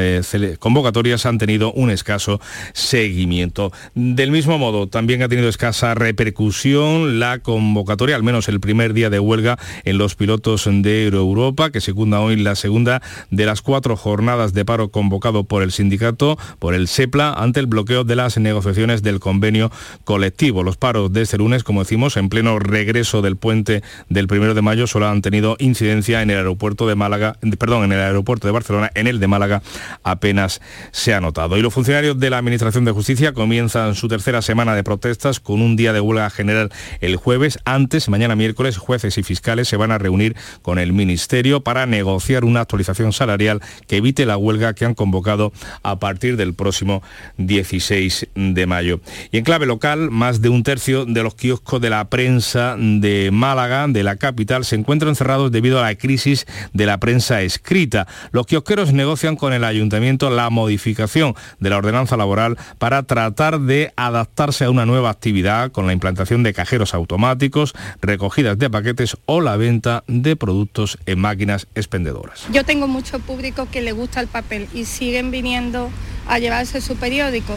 [0.58, 2.40] convocatorias han tenido un escaso
[2.72, 3.70] seguimiento.
[3.94, 9.08] Del mismo modo, también ha tenido escasa repercusión la convocatoria, al menos el primer día
[9.08, 13.60] de huelga en los pilotos de Euro Europa, que secunda hoy la segunda de las
[13.60, 18.16] cuatro jornadas de paro convocado por el sindicato, por el SEPLA, ante el bloqueo de
[18.16, 19.70] las negociaciones del convenio
[20.04, 20.62] colectivo.
[20.62, 24.62] Los paros de este lunes, como decimos, en pleno regreso del puente del primero de
[24.62, 28.52] mayo, solo han tenido incidencia en el aeropuerto de Málaga, perdón, en el aeropuerto de
[28.52, 29.62] Barcelona, en el de Málaga
[30.02, 30.60] apenas
[30.92, 31.58] se ha notado.
[31.58, 35.60] Y los funcionarios de la Administración de Justicia comienzan su tercera semana de protestas con
[35.60, 36.70] un día de huelga general
[37.00, 37.58] el jueves.
[37.64, 41.23] Antes, mañana miércoles, jueces y fiscales se van a reunir con el Ministerio
[41.62, 45.52] para negociar una actualización salarial que evite la huelga que han convocado
[45.82, 47.02] a partir del próximo
[47.38, 49.00] 16 de mayo.
[49.32, 53.30] Y en clave local, más de un tercio de los kioscos de la prensa de
[53.32, 58.06] Málaga, de la capital, se encuentran cerrados debido a la crisis de la prensa escrita.
[58.30, 63.92] Los kiosqueros negocian con el ayuntamiento la modificación de la ordenanza laboral para tratar de
[63.96, 69.40] adaptarse a una nueva actividad con la implantación de cajeros automáticos, recogidas de paquetes o
[69.40, 72.46] la venta de productos máquinas expendedoras.
[72.52, 75.90] Yo tengo mucho público que le gusta el papel y siguen viniendo
[76.26, 77.56] a llevarse su periódico.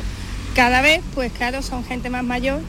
[0.56, 2.62] Cada vez, pues claro, son gente más mayor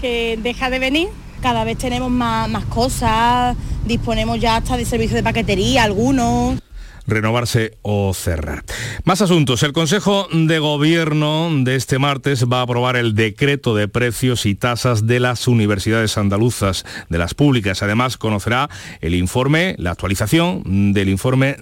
[0.00, 1.08] que deja de venir.
[1.42, 6.63] Cada vez tenemos más, más cosas, disponemos ya hasta de servicio de paquetería algunos
[7.06, 8.64] renovarse o cerrar.
[9.04, 9.62] Más asuntos.
[9.62, 14.54] El Consejo de Gobierno de este martes va a aprobar el decreto de precios y
[14.54, 17.82] tasas de las universidades andaluzas, de las públicas.
[17.82, 21.56] Además, conocerá el informe, la actualización del informe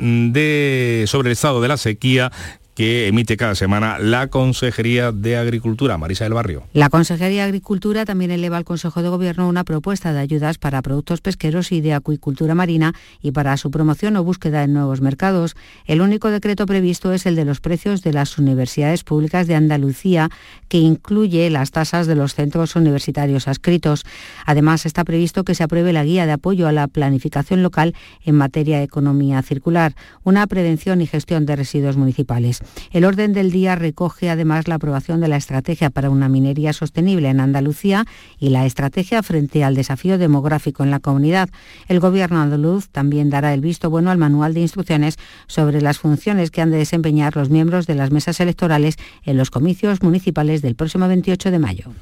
[1.07, 2.31] sobre el estado de la sequía
[2.75, 5.99] que emite cada semana la Consejería de Agricultura.
[5.99, 6.65] Marisa del Barrio.
[6.73, 10.81] La Consejería de Agricultura también eleva al Consejo de Gobierno una propuesta de ayudas para
[10.81, 15.55] productos pesqueros y de acuicultura marina y para su promoción o búsqueda en nuevos mercados.
[15.85, 20.31] El único decreto previsto es el de los precios de las universidades públicas de Andalucía,
[20.69, 24.05] que incluye las tasas de los centros universitarios adscritos.
[24.47, 27.95] Además, está previsto que se apruebe la guía de apoyo a la planificación local
[28.25, 29.95] en materia de economía circular,
[30.25, 32.62] una prevención y gestión de residuos municipales.
[32.93, 37.29] El orden del día recoge además la aprobación de la estrategia para una minería sostenible
[37.29, 38.05] en Andalucía
[38.39, 41.49] y la estrategia frente al desafío demográfico en la comunidad.
[41.89, 46.51] El Gobierno andaluz también dará el visto bueno al manual de instrucciones sobre las funciones
[46.51, 50.75] que han de desempeñar los miembros de las mesas electorales en los comicios municipales del
[50.75, 51.93] próximo 28 de mayo.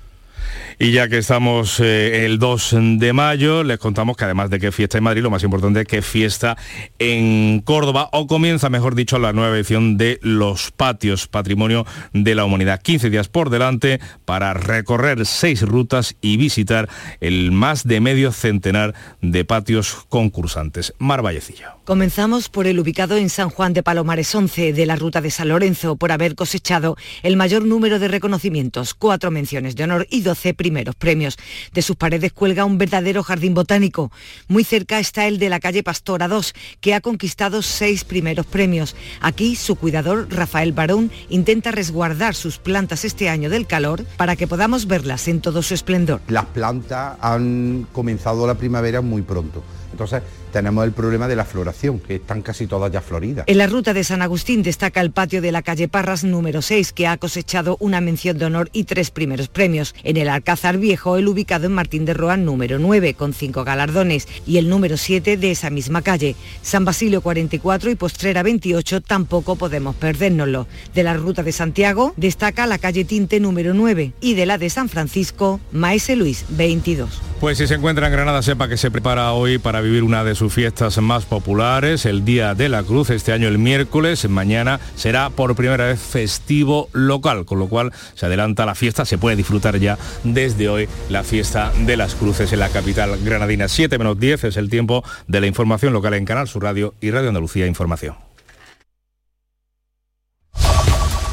[0.79, 4.73] Y ya que estamos eh, el 2 de mayo, les contamos que además de que
[4.73, 6.57] fiesta en Madrid, lo más importante es que fiesta
[6.99, 12.45] en Córdoba, o comienza, mejor dicho, la nueva edición de Los Patios, Patrimonio de la
[12.45, 12.81] Humanidad.
[12.83, 16.89] 15 días por delante para recorrer seis rutas y visitar
[17.21, 20.95] el más de medio centenar de patios concursantes.
[20.99, 21.80] Mar Vallecillo.
[21.91, 25.49] Comenzamos por el ubicado en San Juan de Palomares 11 de la ruta de San
[25.49, 30.55] Lorenzo por haber cosechado el mayor número de reconocimientos, cuatro menciones de honor y 12
[30.55, 31.37] primeros premios.
[31.73, 34.13] De sus paredes cuelga un verdadero jardín botánico.
[34.47, 38.95] Muy cerca está el de la calle Pastora 2, que ha conquistado seis primeros premios.
[39.21, 44.47] Aquí su cuidador, Rafael Barón, intenta resguardar sus plantas este año del calor para que
[44.47, 46.21] podamos verlas en todo su esplendor.
[46.29, 49.65] Las plantas han comenzado la primavera muy pronto.
[49.93, 50.23] Entonces,
[50.53, 53.45] tenemos el problema de la floración, que están casi todas ya floridas.
[53.47, 56.93] En la ruta de San Agustín destaca el patio de la calle Parras número 6,
[56.93, 59.95] que ha cosechado una mención de honor y tres primeros premios.
[60.03, 64.29] En el Alcázar Viejo, el ubicado en Martín de Roa número 9, con cinco galardones,
[64.47, 66.37] y el número 7 de esa misma calle.
[66.63, 70.67] San Basilio 44 y Postrera 28 tampoco podemos perdérnoslo.
[70.95, 74.71] De la ruta de Santiago destaca la calle Tinte número 9 y de la de
[74.71, 77.23] San Francisco, Maese Luis 22.
[77.41, 80.35] Pues si se encuentra en Granada, sepa que se prepara hoy para vivir una de
[80.35, 85.31] sus fiestas más populares, el Día de la Cruz, este año el miércoles, mañana será
[85.31, 89.79] por primera vez festivo local, con lo cual se adelanta la fiesta, se puede disfrutar
[89.79, 93.69] ya desde hoy la fiesta de las cruces en la capital granadina.
[93.69, 97.11] 7 menos 10 es el tiempo de la información local en Canal Sur Radio y
[97.11, 98.17] Radio Andalucía Información.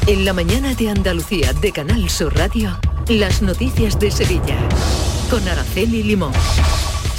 [0.06, 2.78] En la mañana de Andalucía de Canal Sur Radio,
[3.08, 4.56] las noticias de Sevilla
[5.28, 6.32] con Araceli Limón.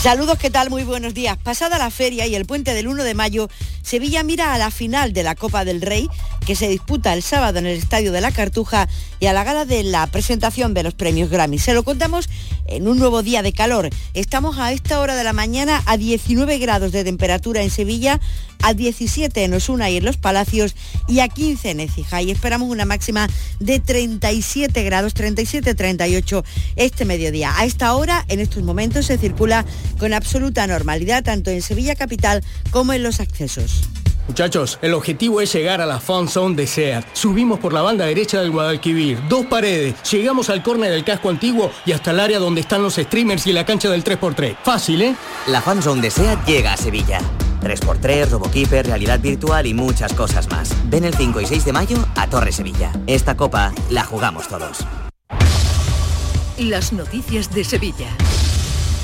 [0.02, 0.70] Saludos, ¿qué tal?
[0.70, 1.38] Muy buenos días.
[1.38, 3.50] Pasada la feria y el puente del 1 de mayo,
[3.90, 6.12] Sevilla mira a la final de la Copa del Rey,
[6.46, 8.88] que se disputa el sábado en el Estadio de la Cartuja,
[9.20, 11.58] y a la gala de la presentación de los premios Grammy.
[11.58, 12.30] Se lo contamos
[12.68, 13.90] en un nuevo día de calor.
[14.14, 18.20] Estamos a esta hora de la mañana a 19 grados de temperatura en Sevilla,
[18.62, 20.76] a 17 en Osuna y en Los Palacios
[21.08, 22.22] y a 15 en Ecija.
[22.22, 23.28] Y esperamos una máxima
[23.60, 26.44] de 37 grados, 37-38
[26.76, 27.58] este mediodía.
[27.58, 29.66] A esta hora, en estos momentos, se circula
[29.98, 33.79] con absoluta normalidad tanto en Sevilla Capital como en los accesos.
[34.30, 37.04] Muchachos, el objetivo es llegar a la Fan Zone de SEAT.
[37.14, 41.72] Subimos por la banda derecha del Guadalquivir, dos paredes, llegamos al córner del casco antiguo
[41.84, 44.58] y hasta el área donde están los streamers y la cancha del 3x3.
[44.64, 45.16] Fácil, ¿eh?
[45.48, 47.20] La Fan Zone de SEAT llega a Sevilla.
[47.64, 50.76] 3x3, RoboKeeper, realidad virtual y muchas cosas más.
[50.92, 52.92] Ven el 5 y 6 de mayo a Torre Sevilla.
[53.08, 54.86] Esta copa la jugamos todos.
[56.60, 58.16] Las noticias de Sevilla.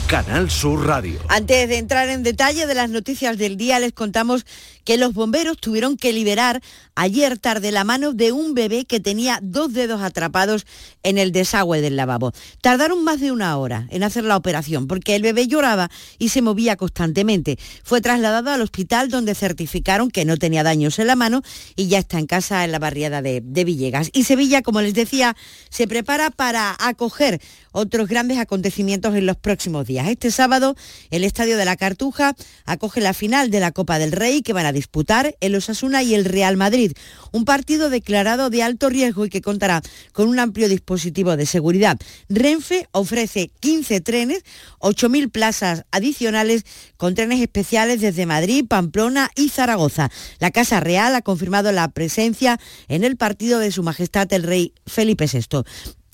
[0.07, 1.19] Canal Sur Radio.
[1.29, 4.45] Antes de entrar en detalle de las noticias del día, les contamos
[4.85, 6.61] que los bomberos tuvieron que liberar
[6.95, 10.65] ayer tarde la mano de un bebé que tenía dos dedos atrapados
[11.03, 12.31] en el desagüe del lavabo.
[12.61, 16.41] Tardaron más de una hora en hacer la operación porque el bebé lloraba y se
[16.41, 17.57] movía constantemente.
[17.83, 21.41] Fue trasladado al hospital donde certificaron que no tenía daños en la mano
[21.75, 24.11] y ya está en casa en la barriada de, Villegas.
[24.13, 25.35] Y Sevilla, como les decía,
[25.69, 30.07] se prepara para acoger otros grandes acontecimientos en los próximos días.
[30.07, 30.75] Este sábado,
[31.09, 34.67] el Estadio de la Cartuja acoge la final de la Copa del Rey que van
[34.67, 36.93] a disputar el Osasuna y el Real Madrid,
[37.31, 39.81] un partido declarado de alto riesgo y que contará
[40.13, 41.97] con un amplio dispositivo de seguridad.
[42.29, 44.43] Renfe ofrece 15 trenes,
[44.79, 46.63] 8.000 plazas adicionales
[46.97, 50.11] con trenes especiales desde Madrid, Pamplona y Zaragoza.
[50.39, 54.73] La Casa Real ha confirmado la presencia en el partido de Su Majestad el Rey
[54.85, 55.63] Felipe VI.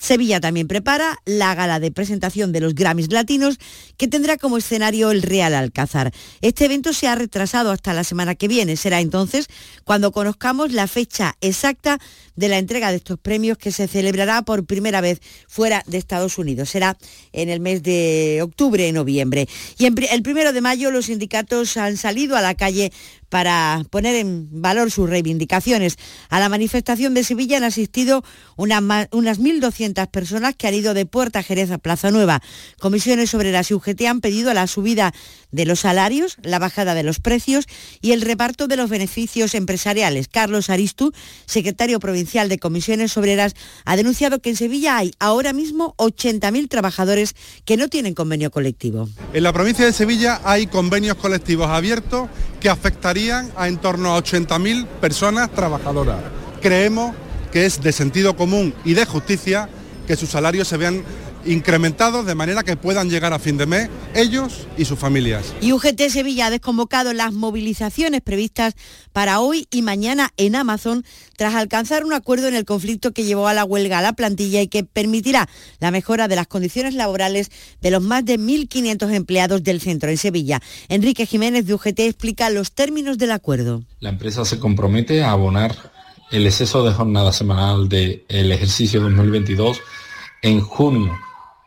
[0.01, 3.59] Sevilla también prepara la gala de presentación de los Grammys Latinos
[3.97, 6.11] que tendrá como escenario el Real Alcázar.
[6.41, 8.77] Este evento se ha retrasado hasta la semana que viene.
[8.77, 9.45] Será entonces
[9.83, 11.99] cuando conozcamos la fecha exacta
[12.35, 16.39] de la entrega de estos premios que se celebrará por primera vez fuera de Estados
[16.39, 16.71] Unidos.
[16.71, 16.97] Será
[17.31, 19.47] en el mes de octubre noviembre.
[19.77, 22.91] Y el primero de mayo los sindicatos han salido a la calle
[23.31, 25.95] para poner en valor sus reivindicaciones.
[26.27, 28.25] A la manifestación de Sevilla han asistido
[28.57, 32.41] unas, unas 1.200 personas que han ido de Puerta Jerez a Plaza Nueva.
[32.77, 35.13] Comisiones Obreras y UGT han pedido la subida
[35.49, 37.67] de los salarios, la bajada de los precios
[38.01, 40.27] y el reparto de los beneficios empresariales.
[40.27, 41.13] Carlos Aristu,
[41.45, 43.55] secretario provincial de Comisiones Obreras,
[43.85, 49.07] ha denunciado que en Sevilla hay ahora mismo 80.000 trabajadores que no tienen convenio colectivo.
[49.33, 52.29] En la provincia de Sevilla hay convenios colectivos abiertos
[52.61, 56.19] que afectarían a en torno a 80.000 personas trabajadoras.
[56.61, 57.13] Creemos
[57.51, 59.67] que es de sentido común y de justicia
[60.07, 61.03] que sus salarios se vean
[61.45, 65.53] incrementados de manera que puedan llegar a fin de mes ellos y sus familias.
[65.61, 68.75] Y UGT Sevilla ha desconvocado las movilizaciones previstas
[69.13, 71.03] para hoy y mañana en Amazon
[71.37, 74.61] tras alcanzar un acuerdo en el conflicto que llevó a la huelga a la plantilla
[74.61, 77.49] y que permitirá la mejora de las condiciones laborales
[77.81, 80.61] de los más de 1.500 empleados del centro en Sevilla.
[80.89, 83.83] Enrique Jiménez de UGT explica los términos del acuerdo.
[83.99, 85.75] La empresa se compromete a abonar
[86.31, 89.81] el exceso de jornada semanal del ejercicio 2022
[90.41, 91.17] en junio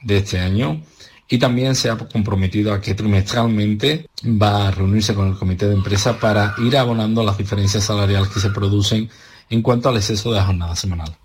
[0.05, 0.83] de este año
[1.29, 5.75] y también se ha comprometido a que trimestralmente va a reunirse con el comité de
[5.75, 9.09] empresa para ir abonando las diferencias salariales que se producen
[9.51, 11.17] en cuanto al exceso de la jornada semanal.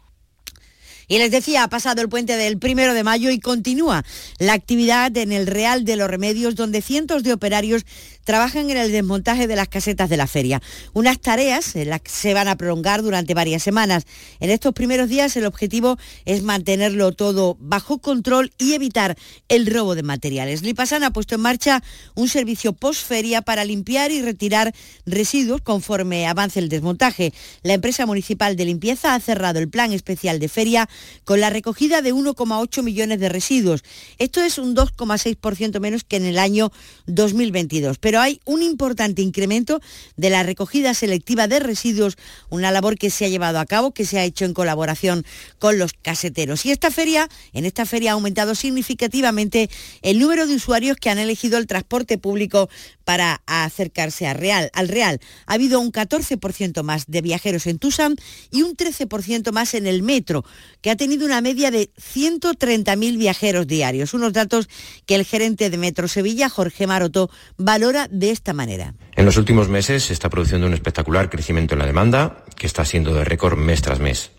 [1.11, 4.05] Y les decía, ha pasado el puente del primero de mayo y continúa
[4.37, 7.83] la actividad en el Real de los Remedios, donde cientos de operarios
[8.29, 10.61] trabajan en el desmontaje de las casetas de la feria.
[10.93, 14.05] Unas tareas en las que se van a prolongar durante varias semanas.
[14.39, 19.17] En estos primeros días el objetivo es mantenerlo todo bajo control y evitar
[19.47, 20.61] el robo de materiales.
[20.61, 21.81] Lipasan ha puesto en marcha
[22.13, 24.75] un servicio postferia para limpiar y retirar
[25.07, 27.33] residuos conforme avance el desmontaje.
[27.63, 30.87] La empresa municipal de limpieza ha cerrado el plan especial de feria
[31.23, 33.83] con la recogida de 1,8 millones de residuos.
[34.19, 36.71] Esto es un 2,6% menos que en el año
[37.07, 37.97] 2022.
[37.97, 39.81] Pero hay un importante incremento
[40.17, 42.17] de la recogida selectiva de residuos,
[42.49, 45.25] una labor que se ha llevado a cabo, que se ha hecho en colaboración
[45.57, 46.65] con los caseteros.
[46.65, 49.69] Y esta feria, en esta feria ha aumentado significativamente
[50.01, 52.69] el número de usuarios que han elegido el transporte público
[53.05, 55.19] para acercarse a Real, al Real.
[55.47, 58.15] Ha habido un 14% más de viajeros en Tusam
[58.51, 60.45] y un 13% más en el metro,
[60.81, 64.13] que ha tenido una media de 130.000 viajeros diarios.
[64.13, 64.69] Unos datos
[65.05, 68.93] que el gerente de Metro Sevilla, Jorge Maroto, valora de esta manera.
[69.15, 72.85] En los últimos meses se está produciendo un espectacular crecimiento en la demanda, que está
[72.85, 74.31] siendo de récord mes tras mes.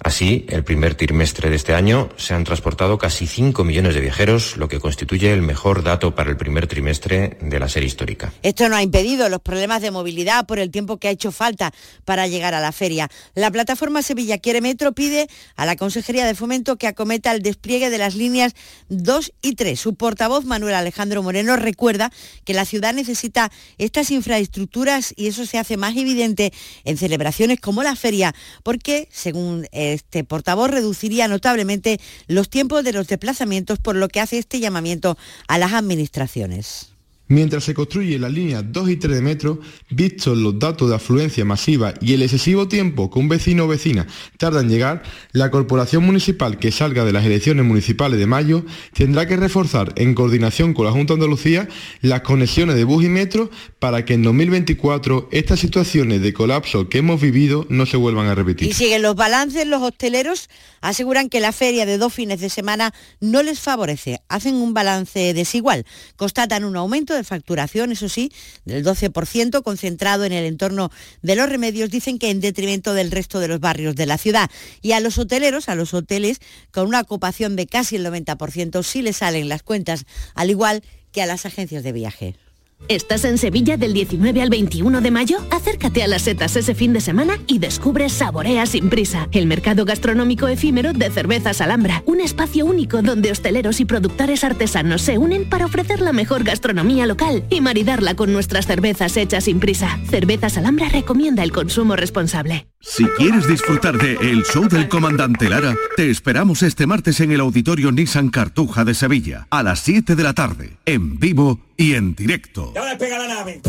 [0.00, 4.56] Así, el primer trimestre de este año se han transportado casi 5 millones de viajeros,
[4.56, 8.32] lo que constituye el mejor dato para el primer trimestre de la serie histórica.
[8.42, 11.72] Esto no ha impedido los problemas de movilidad por el tiempo que ha hecho falta
[12.04, 13.08] para llegar a la feria.
[13.34, 17.90] La plataforma Sevilla Quiere Metro pide a la Consejería de Fomento que acometa el despliegue
[17.90, 18.54] de las líneas
[18.88, 19.78] 2 y 3.
[19.78, 22.12] Su portavoz, Manuel Alejandro Moreno, recuerda
[22.44, 26.52] que la ciudad necesita estas infraestructuras y eso se hace más evidente
[26.84, 33.06] en celebraciones como la feria, porque, según este portavoz reduciría notablemente los tiempos de los
[33.08, 35.16] desplazamientos, por lo que hace este llamamiento
[35.48, 36.97] a las administraciones.
[37.28, 39.60] Mientras se construye la línea 2 y 3 de metro,
[39.90, 44.06] vistos los datos de afluencia masiva y el excesivo tiempo que un vecino o vecina
[44.38, 45.02] tarda en llegar,
[45.32, 48.64] la corporación municipal que salga de las elecciones municipales de mayo
[48.94, 51.68] tendrá que reforzar en coordinación con la Junta de Andalucía
[52.00, 56.98] las conexiones de bus y metro para que en 2024 estas situaciones de colapso que
[56.98, 58.68] hemos vivido no se vuelvan a repetir.
[58.68, 60.48] Y siguen los balances, los hosteleros
[60.80, 65.34] aseguran que la feria de dos fines de semana no les favorece, hacen un balance
[65.34, 65.84] desigual,
[66.16, 68.32] constatan un aumento facturación, eso sí,
[68.64, 70.90] del 12%, concentrado en el entorno
[71.22, 74.50] de los remedios, dicen que en detrimento del resto de los barrios de la ciudad.
[74.82, 76.40] Y a los hoteleros, a los hoteles,
[76.70, 80.04] con una ocupación de casi el 90%, sí les salen las cuentas,
[80.34, 82.47] al igual que a las agencias de viaje.
[82.86, 85.38] ¿Estás en Sevilla del 19 al 21 de mayo?
[85.50, 89.84] Acércate a las setas ese fin de semana y descubre Saborea sin prisa, el mercado
[89.84, 95.50] gastronómico efímero de cervezas Alhambra, un espacio único donde hosteleros y productores artesanos se unen
[95.50, 99.98] para ofrecer la mejor gastronomía local y maridarla con nuestras cervezas hechas sin prisa.
[100.08, 102.68] Cervezas Alhambra recomienda el consumo responsable.
[102.80, 107.40] Si quieres disfrutar de El Show del Comandante Lara, te esperamos este martes en el
[107.40, 112.14] Auditorio Nissan Cartuja de Sevilla, a las 7 de la tarde, en vivo y en
[112.14, 112.72] directo.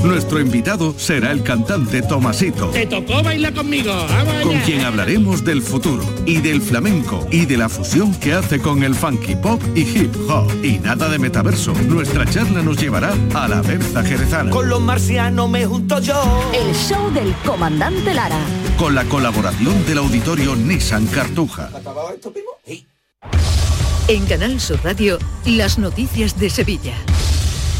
[0.03, 3.93] Nuestro invitado será el cantante Tomasito, Te tocó bailar conmigo.
[4.09, 8.59] Vamos con quien hablaremos del futuro y del flamenco y de la fusión que hace
[8.59, 10.51] con el funky pop y hip hop.
[10.63, 11.73] Y nada de metaverso.
[11.87, 14.49] Nuestra charla nos llevará a la Berza Jerezana.
[14.49, 16.49] Con los marcianos me junto yo.
[16.53, 18.39] El show del comandante Lara.
[18.77, 21.69] Con la colaboración del Auditorio Nissan Cartuja.
[24.07, 26.95] En Canal Sur Radio, las noticias de Sevilla.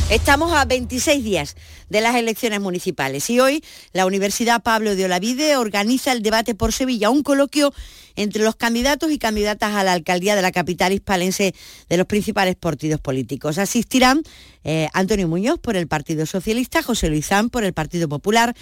[0.09, 1.55] Estamos a 26 días
[1.89, 3.63] de las elecciones municipales y hoy
[3.93, 7.73] la Universidad Pablo de Olavide organiza el debate por Sevilla, un coloquio
[8.15, 11.53] entre los candidatos y candidatas a la alcaldía de la capital hispalense
[11.87, 13.57] de los principales partidos políticos.
[13.57, 14.23] Asistirán
[14.63, 18.55] eh, Antonio Muñoz por el Partido Socialista, José Luisán por el Partido Popular,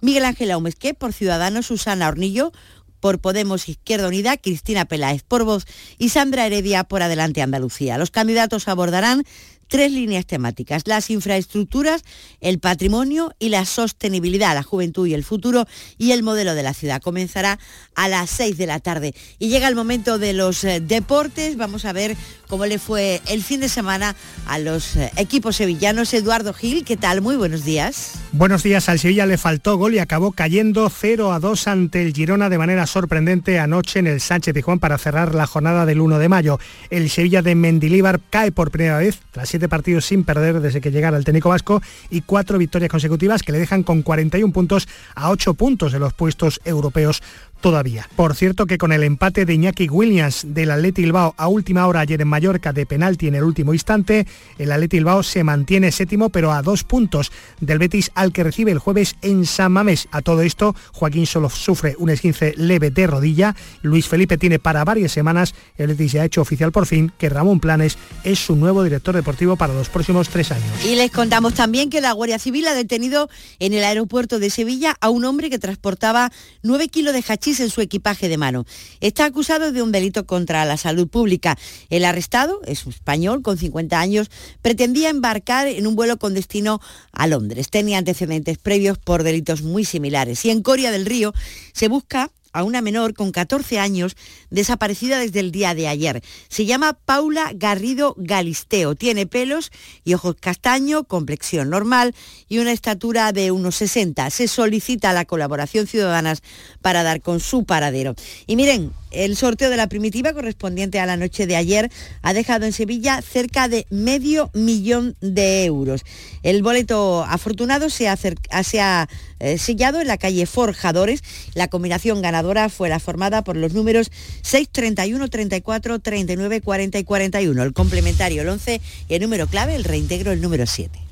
[0.00, 2.52] Miguel Ángel Aumesqué por Ciudadanos, Susana Hornillo
[3.00, 5.66] por Podemos Izquierda Unida, Cristina Peláez por Voz
[5.98, 7.98] y Sandra Heredia por Adelante Andalucía.
[7.98, 9.24] Los candidatos abordarán
[9.68, 12.02] tres líneas temáticas, las infraestructuras,
[12.40, 15.66] el patrimonio y la sostenibilidad, la juventud y el futuro
[15.98, 17.02] y el modelo de la ciudad.
[17.02, 17.58] Comenzará
[17.94, 21.56] a las 6 de la tarde y llega el momento de los eh, deportes.
[21.56, 22.16] Vamos a ver
[22.48, 24.16] cómo le fue el fin de semana
[24.46, 26.14] a los eh, equipos sevillanos.
[26.14, 27.20] Eduardo Gil, ¿qué tal?
[27.20, 28.23] Muy buenos días.
[28.36, 32.12] Buenos días, al Sevilla le faltó gol y acabó cayendo 0 a 2 ante el
[32.12, 36.18] Girona de manera sorprendente anoche en el Sánchez Juan para cerrar la jornada del 1
[36.18, 36.58] de mayo.
[36.90, 40.90] El Sevilla de Mendilíbar cae por primera vez tras siete partidos sin perder desde que
[40.90, 41.80] llegara el técnico vasco
[42.10, 46.12] y cuatro victorias consecutivas que le dejan con 41 puntos a 8 puntos de los
[46.12, 47.22] puestos europeos
[47.64, 48.06] todavía.
[48.14, 52.00] Por cierto que con el empate de Iñaki Williams del Atleti Bilbao a última hora
[52.00, 54.26] ayer en Mallorca de penalti en el último instante,
[54.58, 58.70] el Atleti Bilbao se mantiene séptimo pero a dos puntos del Betis al que recibe
[58.70, 60.08] el jueves en San Mamés.
[60.10, 63.56] A todo esto, Joaquín solo sufre un esguince leve de rodilla.
[63.80, 65.54] Luis Felipe tiene para varias semanas.
[65.78, 69.14] El Betis ya ha hecho oficial por fin que Ramón Planes es su nuevo director
[69.14, 70.84] deportivo para los próximos tres años.
[70.84, 74.96] Y les contamos también que la Guardia Civil ha detenido en el aeropuerto de Sevilla
[75.00, 76.30] a un hombre que transportaba
[76.62, 78.64] 9 kilos de hachís en su equipaje de mano.
[79.00, 81.58] Está acusado de un delito contra la salud pública.
[81.90, 84.30] El arrestado es un español con 50 años,
[84.62, 86.80] pretendía embarcar en un vuelo con destino
[87.12, 87.70] a Londres.
[87.70, 90.44] Tenía antecedentes previos por delitos muy similares.
[90.44, 91.32] Y en Coria del Río
[91.72, 94.16] se busca a una menor con 14 años
[94.48, 96.22] desaparecida desde el día de ayer.
[96.48, 98.94] Se llama Paula Garrido Galisteo.
[98.94, 99.70] Tiene pelos
[100.04, 102.14] y ojos castaño, complexión normal
[102.48, 104.30] y una estatura de unos 60.
[104.30, 106.42] Se solicita la colaboración ciudadanas
[106.80, 108.14] para dar con su paradero.
[108.46, 111.90] Y miren, el sorteo de la primitiva correspondiente a la noche de ayer
[112.22, 116.02] ha dejado en Sevilla cerca de medio millón de euros.
[116.42, 119.08] El boleto afortunado se ha,
[119.40, 121.22] eh, sellado en la calle Forjadores.
[121.54, 124.10] La combinación ganadora fue la formada por los números
[124.42, 127.62] 6, 31, 34, 39, 40 y 41.
[127.62, 131.03] El complementario el 11 y el número clave, el reintegro, el número 7.